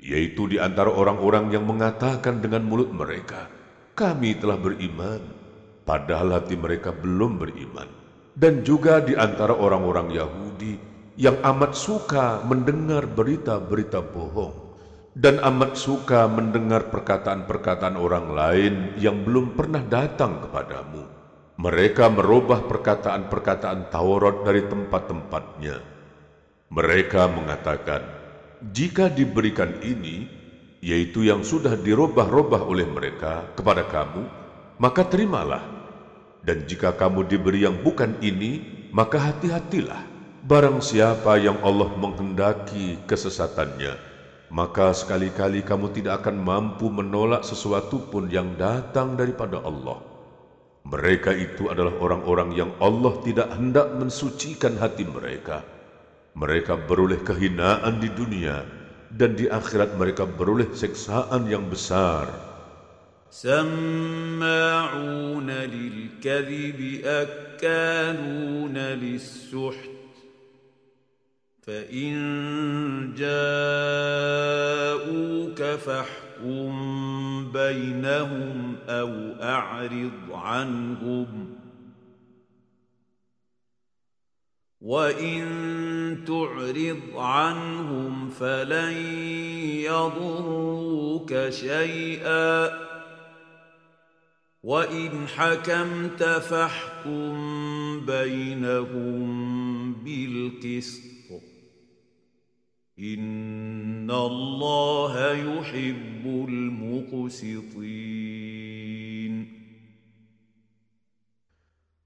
yaitu 0.00 0.48
di 0.48 0.56
antara 0.58 0.90
orang-orang 0.90 1.52
yang 1.52 1.68
mengatakan 1.68 2.40
dengan 2.40 2.64
mulut 2.64 2.90
mereka, 2.90 3.46
kami 3.94 4.36
telah 4.40 4.56
beriman, 4.56 5.20
padahal 5.84 6.40
hati 6.40 6.56
mereka 6.56 6.90
belum 6.90 7.38
beriman. 7.38 7.88
Dan 8.32 8.64
juga 8.64 9.04
di 9.04 9.12
antara 9.12 9.52
orang-orang 9.52 10.08
Yahudi 10.08 10.74
yang 11.20 11.36
amat 11.44 11.76
suka 11.76 12.40
mendengar 12.48 13.04
berita-berita 13.04 14.00
bohong 14.00 14.72
dan 15.12 15.36
amat 15.44 15.76
suka 15.76 16.24
mendengar 16.24 16.88
perkataan-perkataan 16.88 18.00
orang 18.00 18.32
lain 18.32 18.74
yang 18.96 19.20
belum 19.20 19.52
pernah 19.52 19.84
datang 19.84 20.40
kepadamu. 20.40 21.21
Mereka 21.62 22.10
merubah 22.10 22.66
perkataan-perkataan 22.66 23.86
Taurat 23.94 24.42
dari 24.42 24.66
tempat-tempatnya. 24.66 25.78
Mereka 26.74 27.30
mengatakan, 27.30 28.02
jika 28.74 29.06
diberikan 29.06 29.78
ini, 29.78 30.26
yaitu 30.82 31.22
yang 31.22 31.46
sudah 31.46 31.78
dirubah-rubah 31.78 32.66
oleh 32.66 32.82
mereka 32.82 33.46
kepada 33.54 33.86
kamu, 33.86 34.26
maka 34.82 35.06
terimalah. 35.06 35.62
Dan 36.42 36.66
jika 36.66 36.98
kamu 36.98 37.30
diberi 37.30 37.62
yang 37.62 37.78
bukan 37.78 38.18
ini, 38.18 38.66
maka 38.90 39.30
hati-hatilah. 39.30 40.02
Barang 40.42 40.82
siapa 40.82 41.38
yang 41.38 41.62
Allah 41.62 41.94
menghendaki 41.94 42.98
kesesatannya, 43.06 43.94
maka 44.50 44.90
sekali-kali 44.90 45.62
kamu 45.62 45.94
tidak 45.94 46.26
akan 46.26 46.42
mampu 46.42 46.90
menolak 46.90 47.46
sesuatu 47.46 48.02
pun 48.10 48.26
yang 48.26 48.58
datang 48.58 49.14
daripada 49.14 49.62
Allah. 49.62 50.11
Mereka 50.87 51.35
itu 51.35 51.67
adalah 51.67 51.99
orang-orang 51.99 52.55
yang 52.55 52.71
Allah 52.79 53.19
tidak 53.27 53.51
hendak 53.51 53.91
mensucikan 53.99 54.79
hati 54.79 55.03
mereka. 55.03 55.67
Mereka 56.37 56.87
beroleh 56.87 57.19
kehinaan 57.25 57.99
di 57.99 58.07
dunia, 58.07 58.63
dan 59.11 59.35
di 59.35 59.51
akhirat 59.51 59.99
mereka 59.99 60.23
beroleh 60.23 60.71
seksaan 60.71 61.49
yang 61.51 61.67
besar. 61.67 62.47
سماعون 63.31 64.31
للكذب 65.51 67.01
أكالون 67.05 68.77
للسحت 68.77 69.89
فإن 71.67 72.13
جاءوك 73.17 73.99
فاحكم 75.61 76.30
بينهم 77.52 78.76
أو 78.88 79.42
أعرض 79.42 80.32
عنهم 80.32 81.54
وإن 84.80 85.44
تعرض 86.26 87.00
عنهم 87.16 88.30
فلن 88.30 88.92
يضروك 89.86 91.48
شيئا 91.48 92.82
وإن 94.62 95.28
حكمت 95.28 96.22
فاحكم 96.22 97.36
بينهم 98.06 99.92
بالقسط 99.92 101.11
إن 103.01 104.09
الله 104.09 105.13
يحب 105.37 106.25
المقسطين 106.25 107.77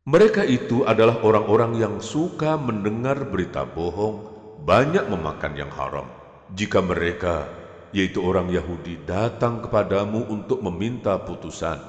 Mereka 0.01 0.43
itu 0.43 0.83
adalah 0.83 1.23
orang-orang 1.23 1.79
yang 1.79 2.03
suka 2.03 2.59
mendengar 2.59 3.31
berita 3.31 3.63
bohong, 3.63 4.19
banyak 4.67 5.07
memakan 5.07 5.53
yang 5.55 5.71
haram. 5.71 6.11
Jika 6.51 6.83
mereka, 6.83 7.47
yaitu 7.95 8.19
orang 8.19 8.51
Yahudi, 8.51 8.99
datang 9.07 9.63
kepadamu 9.63 10.27
untuk 10.27 10.59
meminta 10.59 11.15
putusan, 11.15 11.79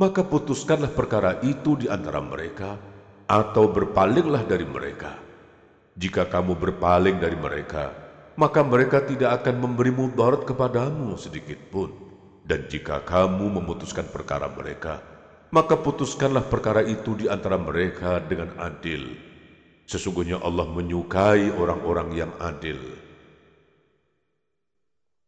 maka 0.00 0.24
putuskanlah 0.24 0.88
perkara 0.96 1.44
itu 1.44 1.76
di 1.76 1.90
antara 1.92 2.24
mereka, 2.24 2.80
atau 3.28 3.68
berpalinglah 3.68 4.48
dari 4.48 4.64
mereka. 4.64 5.20
Jika 5.98 6.24
kamu 6.24 6.56
berpaling 6.56 7.20
dari 7.20 7.36
mereka, 7.36 8.01
maka 8.33 8.65
mereka 8.65 9.05
tidak 9.05 9.43
akan 9.43 9.61
memberi 9.61 9.93
mudarat 9.93 10.45
kepadamu 10.45 11.17
sedikit 11.17 11.59
pun. 11.69 11.89
Dan 12.43 12.67
jika 12.67 12.99
kamu 13.07 13.61
memutuskan 13.61 14.03
perkara 14.11 14.51
mereka, 14.51 14.99
maka 15.53 15.79
putuskanlah 15.79 16.43
perkara 16.49 16.83
itu 16.83 17.15
di 17.15 17.31
antara 17.31 17.55
mereka 17.55 18.19
dengan 18.19 18.51
adil. 18.59 19.15
Sesungguhnya 19.87 20.43
Allah 20.43 20.67
menyukai 20.67 21.53
orang-orang 21.55 22.09
yang 22.17 22.31
adil. 22.43 22.79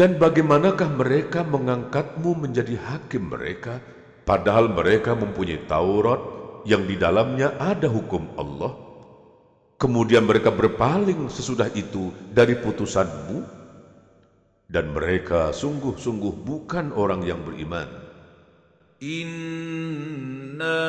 Dan 0.00 0.16
bagaimanakah 0.16 0.96
mereka 0.96 1.44
mengangkatmu 1.44 2.32
menjadi 2.32 2.72
hakim 2.88 3.36
mereka, 3.36 3.84
padahal 4.24 4.72
mereka 4.72 5.12
mempunyai 5.12 5.68
Taurat 5.68 6.16
yang 6.64 6.88
di 6.88 6.96
dalamnya 6.96 7.52
ada 7.60 7.84
hukum 7.84 8.32
Allah? 8.40 8.80
Kemudian 9.76 10.24
mereka 10.24 10.56
berpaling 10.56 11.28
sesudah 11.28 11.68
itu 11.76 12.16
dari 12.32 12.56
putusanmu, 12.56 13.44
dan 14.72 14.88
mereka 14.88 15.52
sungguh-sungguh 15.52 16.48
bukan 16.48 16.96
orang 16.96 17.20
yang 17.20 17.44
beriman. 17.44 17.92
Inna 19.04 20.80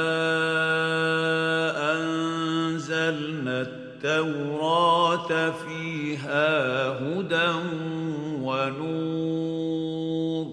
anzalna 2.00 3.68
at-taurata 3.68 5.52
fiha 5.68 6.56
hudan 7.04 8.31
ونور 8.52 10.46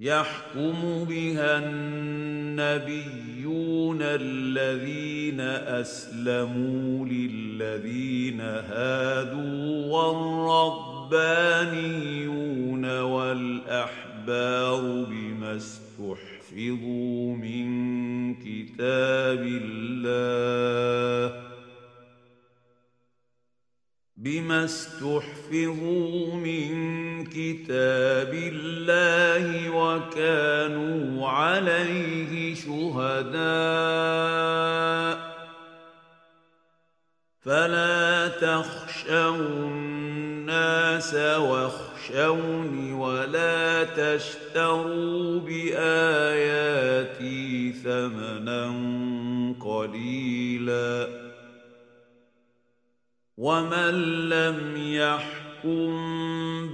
يحكم 0.00 1.04
بها 1.08 1.58
النبيون 1.58 3.18
الذين 4.02 5.40
أسلموا 5.80 7.06
للذين 7.06 8.40
هادوا 8.40 9.86
والربانيون 11.12 13.00
والأحبار 13.00 14.80
بما 15.10 15.56
استحفظوا 15.56 17.36
من 17.36 17.64
كتاب 18.34 19.42
الله 19.46 21.53
بما 24.24 24.64
استحفظوا 24.64 26.34
من 26.34 27.24
كتاب 27.24 28.34
الله 28.34 29.70
وكانوا 29.70 31.28
عليه 31.28 32.54
شهداء 32.54 33.34
فلا 37.40 38.28
تخشوا 38.28 39.36
الناس 39.36 41.14
واخشوني 41.14 42.92
ولا 42.92 43.84
تشتروا 43.84 45.40
بآياتي 45.40 46.92
ثمنا 47.72 48.74
قليلاً 49.60 51.23
ومن 53.39 53.93
لم 54.29 54.75
يحكم 54.75 55.91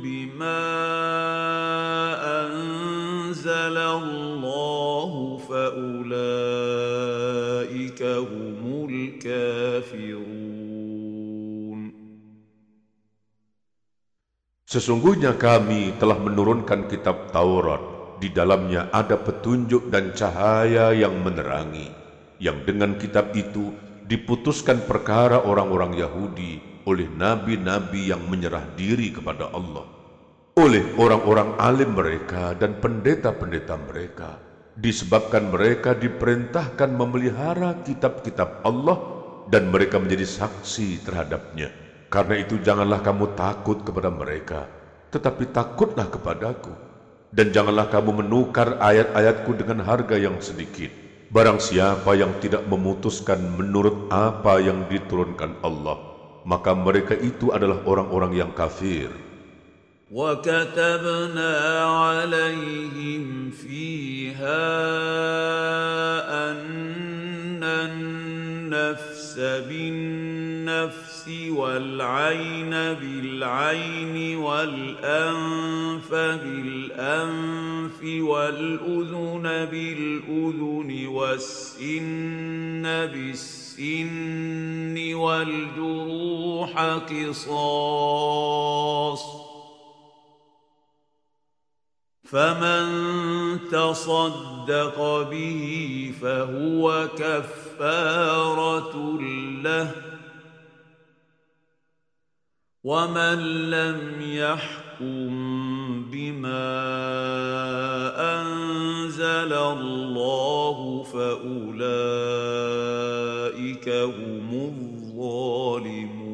بما 0.02 0.66
انزل 2.46 3.78
الله 3.78 5.38
فاولئك 5.50 6.02
هم 8.04 8.90
الكافرون 8.90 10.56
Sesungguhnya 14.66 15.38
kami 15.40 15.96
telah 16.02 16.20
menurunkan 16.20 16.92
kitab 16.92 17.32
Taurat. 17.32 17.80
Di 18.20 18.28
dalamnya 18.28 18.92
ada 18.92 19.16
petunjuk 19.16 19.88
dan 19.88 20.12
cahaya 20.12 20.92
yang 20.92 21.16
menerangi. 21.24 21.94
Yang 22.44 22.58
dengan 22.68 23.00
kitab 23.00 23.32
itu 23.38 23.72
diputuskan 24.11 24.91
perkara 24.91 25.47
orang-orang 25.47 25.95
Yahudi 25.95 26.83
oleh 26.83 27.07
nabi-nabi 27.07 28.11
yang 28.11 28.27
menyerah 28.27 28.67
diri 28.75 29.15
kepada 29.15 29.55
Allah. 29.55 29.87
Oleh 30.59 30.83
orang-orang 30.99 31.55
alim 31.63 31.95
mereka 31.95 32.59
dan 32.59 32.83
pendeta-pendeta 32.83 33.79
mereka. 33.79 34.43
Disebabkan 34.75 35.55
mereka 35.55 35.95
diperintahkan 35.95 36.91
memelihara 36.91 37.79
kitab-kitab 37.87 38.67
Allah 38.67 38.99
dan 39.47 39.71
mereka 39.71 40.03
menjadi 40.03 40.27
saksi 40.27 41.07
terhadapnya. 41.07 41.71
Karena 42.11 42.43
itu 42.43 42.59
janganlah 42.59 43.07
kamu 43.07 43.39
takut 43.39 43.87
kepada 43.87 44.11
mereka, 44.11 44.67
tetapi 45.15 45.55
takutlah 45.55 46.11
kepadaku 46.11 46.75
dan 47.31 47.55
janganlah 47.55 47.87
kamu 47.87 48.27
menukar 48.27 48.83
ayat-ayatku 48.83 49.55
dengan 49.55 49.87
harga 49.87 50.19
yang 50.19 50.35
sedikit. 50.43 51.00
Barang 51.34 51.60
siapa 51.60 52.16
yang 52.16 52.38
tidak 52.40 52.64
memutuskan 52.70 53.42
menurut 53.60 54.08
apa 54.14 54.62
yang 54.62 54.88
diturunkan 54.88 55.60
Allah, 55.66 56.00
maka 56.48 56.72
mereka 56.72 57.12
itu 57.18 57.52
adalah 57.52 57.84
orang-orang 57.84 58.32
yang 58.40 58.52
kafir. 58.56 59.12
وكتبنا 60.12 61.58
عليهم 61.82 63.52
فيها 63.52 64.66
ان 66.52 67.64
النفس 67.64 69.34
بالنفس 69.70 71.09
والعين 71.29 72.71
بالعين 72.71 74.37
والأنف 74.37 76.15
بالأنف 76.15 78.03
والأذن 78.03 79.43
بالأذن 79.43 81.07
والسن 81.07 82.83
بالسن 82.83 85.15
والجروح 85.15 86.79
قصاص 87.11 88.21
فمن 92.25 92.89
تصدق 93.73 95.29
به 95.31 96.13
فهو 96.23 97.09
كفارة 97.19 98.95
له 99.63 100.20
ومن 102.86 103.38
لم 103.74 104.22
يحكم 104.22 105.30
بما 106.14 106.70
انزل 108.14 109.54
الله 109.54 110.78
فاولئك 111.04 111.50
هم 113.90 114.50
الظالمون 114.54 116.26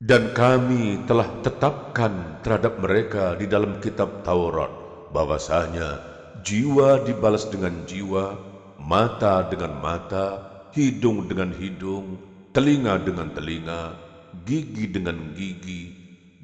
Dan 0.00 0.32
kami 0.34 1.04
telah 1.04 1.28
tetapkan 1.44 2.40
terhadap 2.40 2.80
mereka 2.80 3.36
di 3.36 3.44
dalam 3.44 3.78
kitab 3.84 4.24
Taurat 4.24 4.72
bahwasanya 5.12 6.00
jiwa 6.40 7.04
dibalas 7.04 7.46
dengan 7.52 7.84
jiwa, 7.84 8.34
mata 8.80 9.44
dengan 9.46 9.76
mata, 9.78 10.40
hidung 10.74 11.28
dengan 11.30 11.54
hidung, 11.54 12.23
telinga 12.55 12.95
dengan 13.03 13.27
telinga, 13.35 13.99
gigi 14.47 14.87
dengan 14.87 15.35
gigi, 15.35 15.91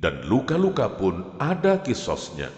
dan 0.03 0.27
luka-luka 0.27 0.91
pun 0.91 1.31
ada 1.39 1.79
kisosnya. 1.79 2.51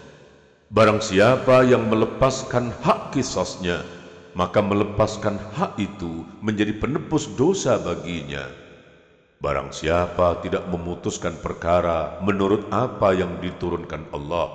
Barang 0.74 0.98
siapa 0.98 1.62
yang 1.62 1.86
melepaskan 1.86 2.74
hak 2.82 3.14
kisosnya, 3.14 3.86
maka 4.34 4.58
melepaskan 4.58 5.38
hak 5.54 5.78
itu 5.78 6.26
menjadi 6.42 6.74
penebus 6.82 7.30
dosa 7.38 7.78
baginya 7.78 8.64
Barang 9.44 9.76
siapa 9.76 10.40
tidak 10.40 10.64
memutuskan 10.72 11.36
perkara 11.36 12.16
menurut 12.24 12.64
apa 12.72 13.12
yang 13.12 13.44
diturunkan 13.44 14.08
Allah, 14.16 14.48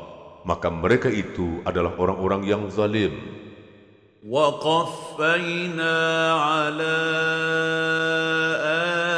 maka 0.50 0.74
mereka 0.74 1.14
itu 1.14 1.62
adalah 1.62 1.94
orang-orang 2.02 2.42
yang 2.50 2.66
zalim. 2.74 3.39
وقفينا 4.28 5.98
على 6.34 7.00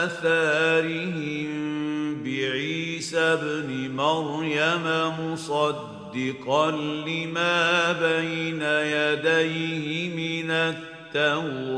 آثارهم 0.03 1.51
بعيسى 2.23 3.19
ابن 3.19 3.91
مريم 3.95 4.83
مصدقا 5.19 6.71
لما 6.71 7.91
بين 7.91 8.61
يديه 8.61 10.09
من 10.15 10.51
التوراه 10.51 11.71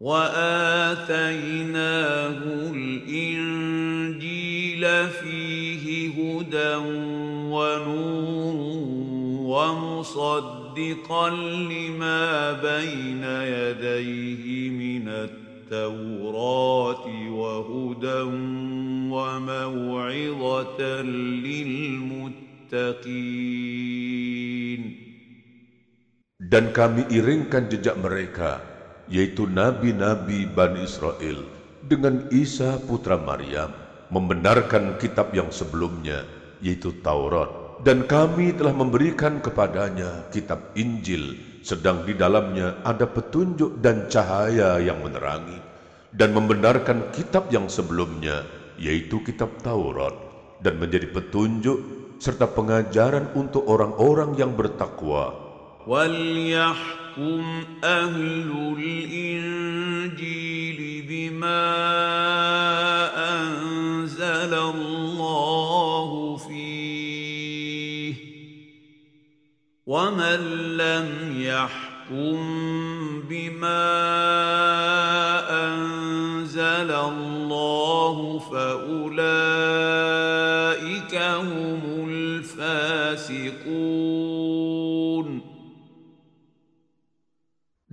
وآتيناه 0.00 1.12
الإنجيل 2.74 4.02
فيه 5.08 6.10
هدى 6.10 6.74
ونور 7.50 8.31
ومصدقا 9.51 11.29
لما 11.73 12.51
بين 12.51 13.23
يديه 13.23 14.69
من 14.69 15.07
التوراه 15.09 17.05
وهدى 17.31 18.21
وموعظه 19.11 20.79
للمتقين 21.47 22.37
Dan 26.47 26.71
kami 26.71 27.03
iringkan 27.11 27.67
jejak 27.67 27.99
mereka 27.99 28.63
yaitu 29.11 29.43
nabi-nabi 29.51 30.47
Bani 30.47 30.87
Israel 30.87 31.43
dengan 31.83 32.31
Isa 32.31 32.79
putra 32.79 33.19
Maryam 33.19 33.75
membenarkan 34.07 34.95
kitab 34.95 35.35
yang 35.35 35.51
sebelumnya 35.51 36.23
yaitu 36.63 36.95
Taurat 37.03 37.60
dan 37.85 38.09
kami 38.09 38.57
telah 38.57 38.73
memberikan 38.73 39.37
kepadanya 39.39 40.25
kitab 40.33 40.73
Injil 40.73 41.37
sedang 41.61 42.01
di 42.07 42.17
dalamnya 42.17 42.81
ada 42.81 43.05
petunjuk 43.05 43.77
dan 43.83 44.09
cahaya 44.09 44.81
yang 44.81 45.03
menerangi 45.03 45.59
dan 46.15 46.33
membenarkan 46.33 47.13
kitab 47.13 47.53
yang 47.53 47.69
sebelumnya 47.69 48.47
yaitu 48.81 49.21
kitab 49.21 49.53
Taurat 49.61 50.15
dan 50.63 50.81
menjadi 50.81 51.11
petunjuk 51.13 51.77
serta 52.17 52.49
pengajaran 52.49 53.29
untuk 53.37 53.69
orang-orang 53.69 54.33
yang 54.37 54.57
bertakwa 54.57 55.47
وليحكم 55.87 57.43
أهل 57.83 58.75
الإنجيل 58.77 60.79
بما 61.09 61.65
أنزل 63.39 64.53
الله 64.53 66.20
ومن 69.87 70.39
لم 70.75 71.07
يحكم 71.31 72.37
بما 73.29 73.87
أنزل 75.47 76.91
الله 76.91 78.39
فأولئك 78.39 79.15
هم 81.15 81.81
الفاسقون 82.09 83.87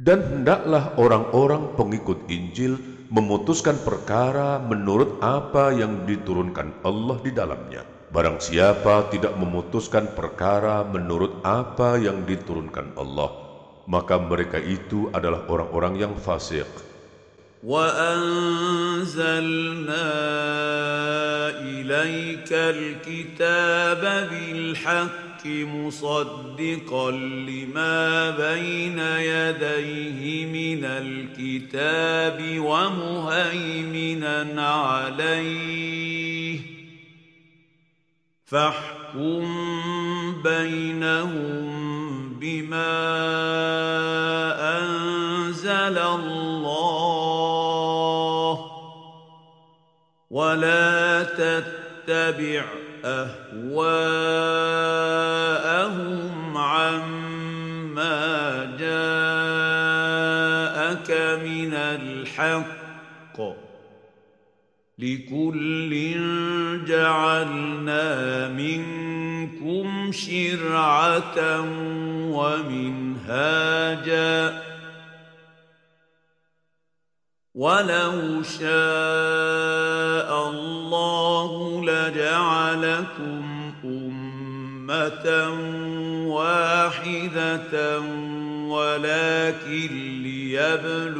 Dan 0.04 0.20
hendaklah 0.20 1.00
orang-orang 1.00 1.80
pengikut 1.80 2.28
Injil 2.28 2.76
memutuskan 3.08 3.80
perkara 3.80 4.60
menurut 4.60 5.16
apa 5.24 5.72
yang 5.72 6.04
diturunkan 6.04 6.84
Allah 6.84 7.16
di 7.24 7.32
dalamnya. 7.32 7.97
Barang 8.14 8.38
siapa 8.38 9.10
tidak 9.10 9.34
memutuskan 9.34 10.14
perkara 10.14 10.86
menurut 10.86 11.42
apa 11.42 11.98
yang 11.98 12.22
diturunkan 12.22 12.94
Allah, 12.94 13.26
maka 13.90 14.22
mereka 14.22 14.62
itu 14.62 15.10
adalah 15.10 15.42
orang-orang 15.50 15.98
yang 15.98 16.14
fasik. 16.14 16.70
وأنزلنا 17.64 19.24
إليك 21.64 22.52
الكتاب 22.52 24.28
بالحق 24.30 25.46
مصدقا 25.46 27.10
لما 27.48 28.30
بين 28.30 28.98
يديه 28.98 30.46
من 30.46 30.84
الكتاب 30.84 32.58
ومهيمنا 32.60 34.40
عليه 34.70 36.58
فاحكم 38.49 39.45
بينهم 40.43 41.69
بما 42.39 42.99
أنزل 44.79 45.97
الله 45.97 46.99
ولا 50.29 51.23
تتبع 51.23 52.65
أهواءهم 53.05 53.77
عما 56.57 58.19
جاءك 58.79 60.29
من 61.43 61.73
الحق 61.73 62.78
لكل 64.99 65.91
جعلنا 66.87 68.47
منكم 68.47 70.11
شرعة 70.11 71.61
ومنهاجا. 73.27 73.89
ولو 77.55 78.43
شاء 78.43 78.69
الله 80.49 81.81
لجعلكم 81.85 83.73
أمة 83.83 85.27
واحدة 86.27 87.99
ولكن 88.69 90.21
ليبلوكم 90.23 91.19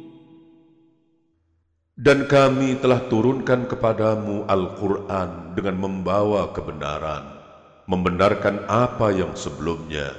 Dan 2.01 2.25
kami 2.25 2.81
telah 2.81 2.97
turunkan 3.13 3.69
kepadamu 3.69 4.49
Al-Quran 4.49 5.53
dengan 5.53 5.85
membawa 5.85 6.49
kebenaran, 6.49 7.37
membenarkan 7.85 8.65
apa 8.65 9.13
yang 9.13 9.37
sebelumnya, 9.37 10.09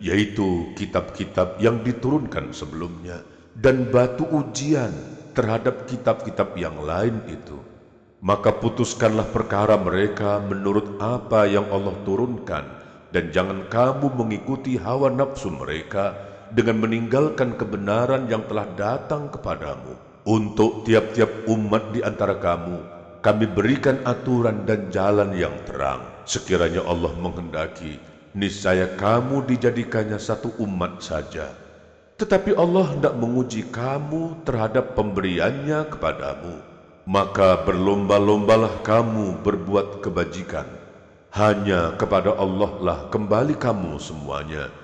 yaitu 0.00 0.72
kitab-kitab 0.80 1.60
yang 1.60 1.84
diturunkan 1.84 2.56
sebelumnya, 2.56 3.20
dan 3.52 3.84
batu 3.92 4.24
ujian 4.24 4.96
terhadap 5.36 5.84
kitab-kitab 5.84 6.56
yang 6.56 6.80
lain 6.80 7.20
itu. 7.28 7.60
Maka 8.24 8.56
putuskanlah 8.56 9.28
perkara 9.28 9.76
mereka 9.76 10.40
menurut 10.40 10.96
apa 11.04 11.44
yang 11.44 11.68
Allah 11.68 12.00
turunkan, 12.08 12.64
dan 13.12 13.28
jangan 13.28 13.68
kamu 13.68 14.08
mengikuti 14.08 14.80
hawa 14.80 15.12
nafsu 15.12 15.52
mereka 15.52 16.16
dengan 16.48 16.80
meninggalkan 16.80 17.60
kebenaran 17.60 18.24
yang 18.24 18.40
telah 18.48 18.64
datang 18.72 19.28
kepadamu 19.28 20.15
untuk 20.26 20.82
tiap-tiap 20.82 21.46
umat 21.46 21.94
di 21.94 22.02
antara 22.02 22.34
kamu, 22.34 22.82
kami 23.22 23.46
berikan 23.46 24.02
aturan 24.02 24.66
dan 24.66 24.90
jalan 24.90 25.30
yang 25.38 25.54
terang. 25.70 26.02
Sekiranya 26.26 26.82
Allah 26.82 27.14
menghendaki, 27.14 28.02
niscaya 28.34 28.90
kamu 28.98 29.46
dijadikannya 29.46 30.18
satu 30.18 30.50
umat 30.58 30.98
saja. 30.98 31.54
Tetapi 32.18 32.58
Allah 32.58 32.90
hendak 32.90 33.14
menguji 33.14 33.70
kamu 33.70 34.42
terhadap 34.42 34.98
pemberiannya 34.98 35.86
kepadamu. 35.94 36.58
Maka 37.06 37.62
berlomba-lombalah 37.62 38.82
kamu 38.82 39.46
berbuat 39.46 40.02
kebajikan. 40.02 40.66
Hanya 41.30 41.94
kepada 41.94 42.34
Allah 42.34 42.72
lah 42.82 42.98
kembali 43.14 43.54
kamu 43.54 44.02
semuanya. 44.02 44.74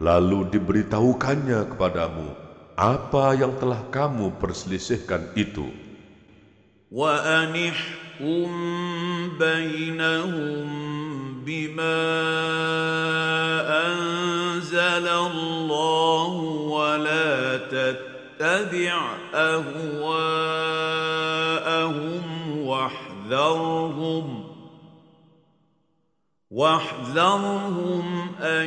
Lalu 0.00 0.48
diberitahukannya 0.56 1.68
kepadamu 1.68 2.45
apa 2.76 3.32
yang 3.32 3.56
telah 3.56 3.80
kamu 3.88 4.36
perselisihkan 4.36 5.32
itu. 5.32 5.72
وأنحكم 6.92 8.48
بينهم 9.38 10.66
بما 11.42 11.98
أنزل 13.86 15.08
الله 15.08 16.32
ولا 16.70 17.56
تتبع 17.56 19.16
أهواءهم 19.34 19.82
واحذرهم 22.58 24.26
واحذرهم 26.50 28.30
أن 28.40 28.66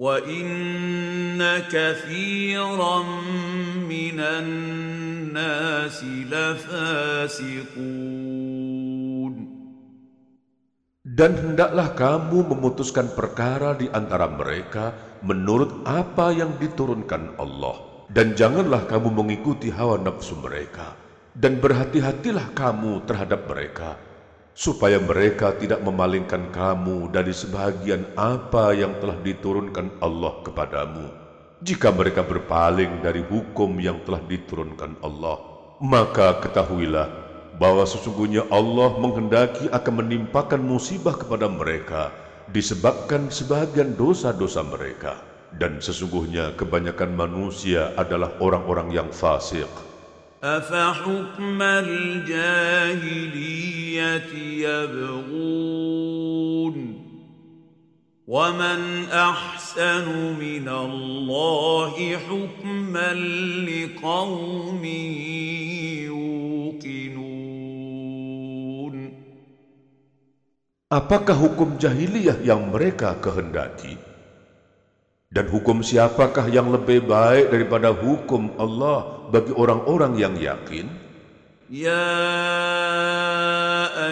وان 0.00 1.36
كثيرا 1.68 2.98
من 3.84 4.18
الناس 4.20 5.98
لفاسقون 6.32 8.00
Dan 11.10 11.36
hendaklah 11.36 11.92
kamu 11.92 12.54
memutuskan 12.54 13.12
perkara 13.12 13.76
di 13.76 13.92
antara 13.92 14.24
mereka 14.24 14.96
menurut 15.20 15.84
apa 15.84 16.32
yang 16.32 16.56
diturunkan 16.56 17.36
Allah. 17.36 18.08
Dan 18.08 18.32
janganlah 18.32 18.88
kamu 18.88 19.12
mengikuti 19.12 19.68
hawa 19.68 20.00
nafsu 20.00 20.38
mereka. 20.40 20.96
Dan 21.36 21.60
berhati-hatilah 21.60 22.56
kamu 22.56 23.04
terhadap 23.04 23.44
mereka 23.52 24.00
supaya 24.55 25.03
mereka 25.03 25.51
tidak 25.59 25.83
memalingkan 25.83 26.47
kamu 26.55 27.11
dari 27.11 27.35
sebahagian 27.35 28.07
apa 28.15 28.71
yang 28.71 28.95
telah 29.03 29.19
diturunkan 29.19 29.99
Allah 29.99 30.39
kepadamu. 30.47 31.11
Jika 31.59 31.91
mereka 31.91 32.23
berpaling 32.23 33.03
dari 33.03 33.19
hukum 33.19 33.75
yang 33.83 33.99
telah 34.07 34.23
diturunkan 34.23 34.95
Allah, 35.03 35.43
maka 35.83 36.39
ketahuilah 36.39 37.11
bahwa 37.59 37.83
sesungguhnya 37.83 38.47
Allah 38.47 38.95
menghendaki 38.95 39.67
akan 39.71 39.93
menimpakan 40.03 40.63
musibah 40.63 41.15
kepada 41.19 41.51
mereka 41.51 42.11
disebabkan 42.51 43.27
sebahagian 43.27 43.95
dosa-dosa 43.99 44.63
mereka. 44.63 45.19
Dan 45.55 45.79
sesungguhnya 45.79 46.55
kebanyakan 46.59 47.15
manusia 47.15 47.95
adalah 47.95 48.35
orang-orang 48.43 48.91
yang 48.91 49.07
fasik. 49.11 49.67
أفحكم 50.43 51.61
الجاهلية 51.61 52.23
يبغون 54.67 55.85
ومن 58.27 59.05
أحسن 59.09 60.07
من 60.39 60.67
الله 60.69 62.17
حكما 62.17 63.13
لقوم 63.69 64.85
يوقنون 66.05 67.35
Apakah 70.85 71.33
hukum 71.35 71.81
jahiliyah 71.81 72.39
yang 72.45 72.69
mereka 72.71 73.17
kehendaki? 73.19 74.14
Dan 75.33 75.49
hukum 75.49 75.81
siapakah 75.81 76.45
yang 76.53 76.69
lebih 76.69 77.09
baik 77.09 77.49
daripada 77.49 77.89
hukum 77.89 78.53
Allah 78.61 79.25
bagi 79.33 79.57
orang-orang 79.57 80.21
yang 80.21 80.37
yakin? 80.37 80.85
Ya 81.65 82.13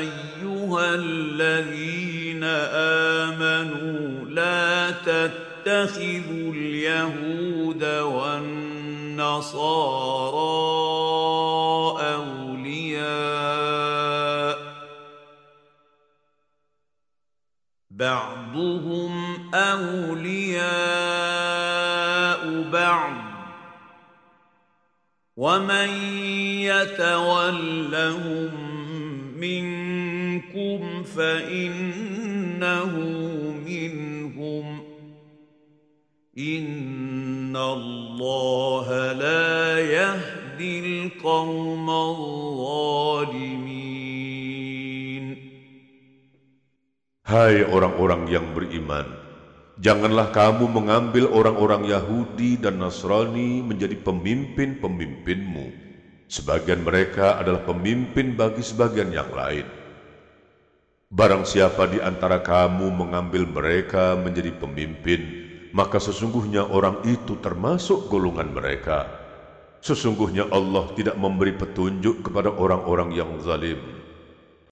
ayyuhalladzina 0.01 2.53
amanu 3.29 4.25
la 4.33 4.97
tattakhidul 5.05 6.81
yahuda 6.81 8.09
wan 8.09 8.73
nasara 9.13 10.33
بعضهم 18.03 19.13
أولياء 19.53 20.63
بعض 22.71 23.13
ومن 25.37 25.89
يتولهم 26.67 28.51
منكم 29.39 31.03
فإنه 31.03 32.91
منهم 33.65 34.83
إن 36.37 37.55
الله 37.57 39.11
لا 39.13 39.79
يهدي 39.79 40.79
القوم 40.79 41.89
الظالمين 41.89 43.72
Hai 47.23 47.63
orang-orang 47.63 48.27
yang 48.27 48.51
beriman, 48.51 49.07
janganlah 49.79 50.35
kamu 50.35 50.67
mengambil 50.67 51.31
orang-orang 51.31 51.87
Yahudi 51.87 52.59
dan 52.59 52.83
Nasrani 52.83 53.63
menjadi 53.63 53.95
pemimpin-pemimpinmu. 53.95 55.71
Sebagian 56.27 56.83
mereka 56.83 57.39
adalah 57.39 57.63
pemimpin 57.63 58.35
bagi 58.35 58.59
sebagian 58.59 59.15
yang 59.15 59.31
lain. 59.31 59.63
Barang 61.07 61.47
siapa 61.47 61.87
di 61.87 62.03
antara 62.03 62.43
kamu 62.43 62.91
mengambil 62.91 63.47
mereka 63.47 64.19
menjadi 64.19 64.51
pemimpin, 64.59 65.23
maka 65.71 66.03
sesungguhnya 66.03 66.75
orang 66.75 67.07
itu 67.07 67.39
termasuk 67.39 68.11
golongan 68.11 68.51
mereka. 68.51 69.07
Sesungguhnya 69.79 70.51
Allah 70.51 70.91
tidak 70.91 71.15
memberi 71.15 71.55
petunjuk 71.55 72.27
kepada 72.27 72.51
orang-orang 72.51 73.15
yang 73.15 73.39
zalim. 73.39 74.02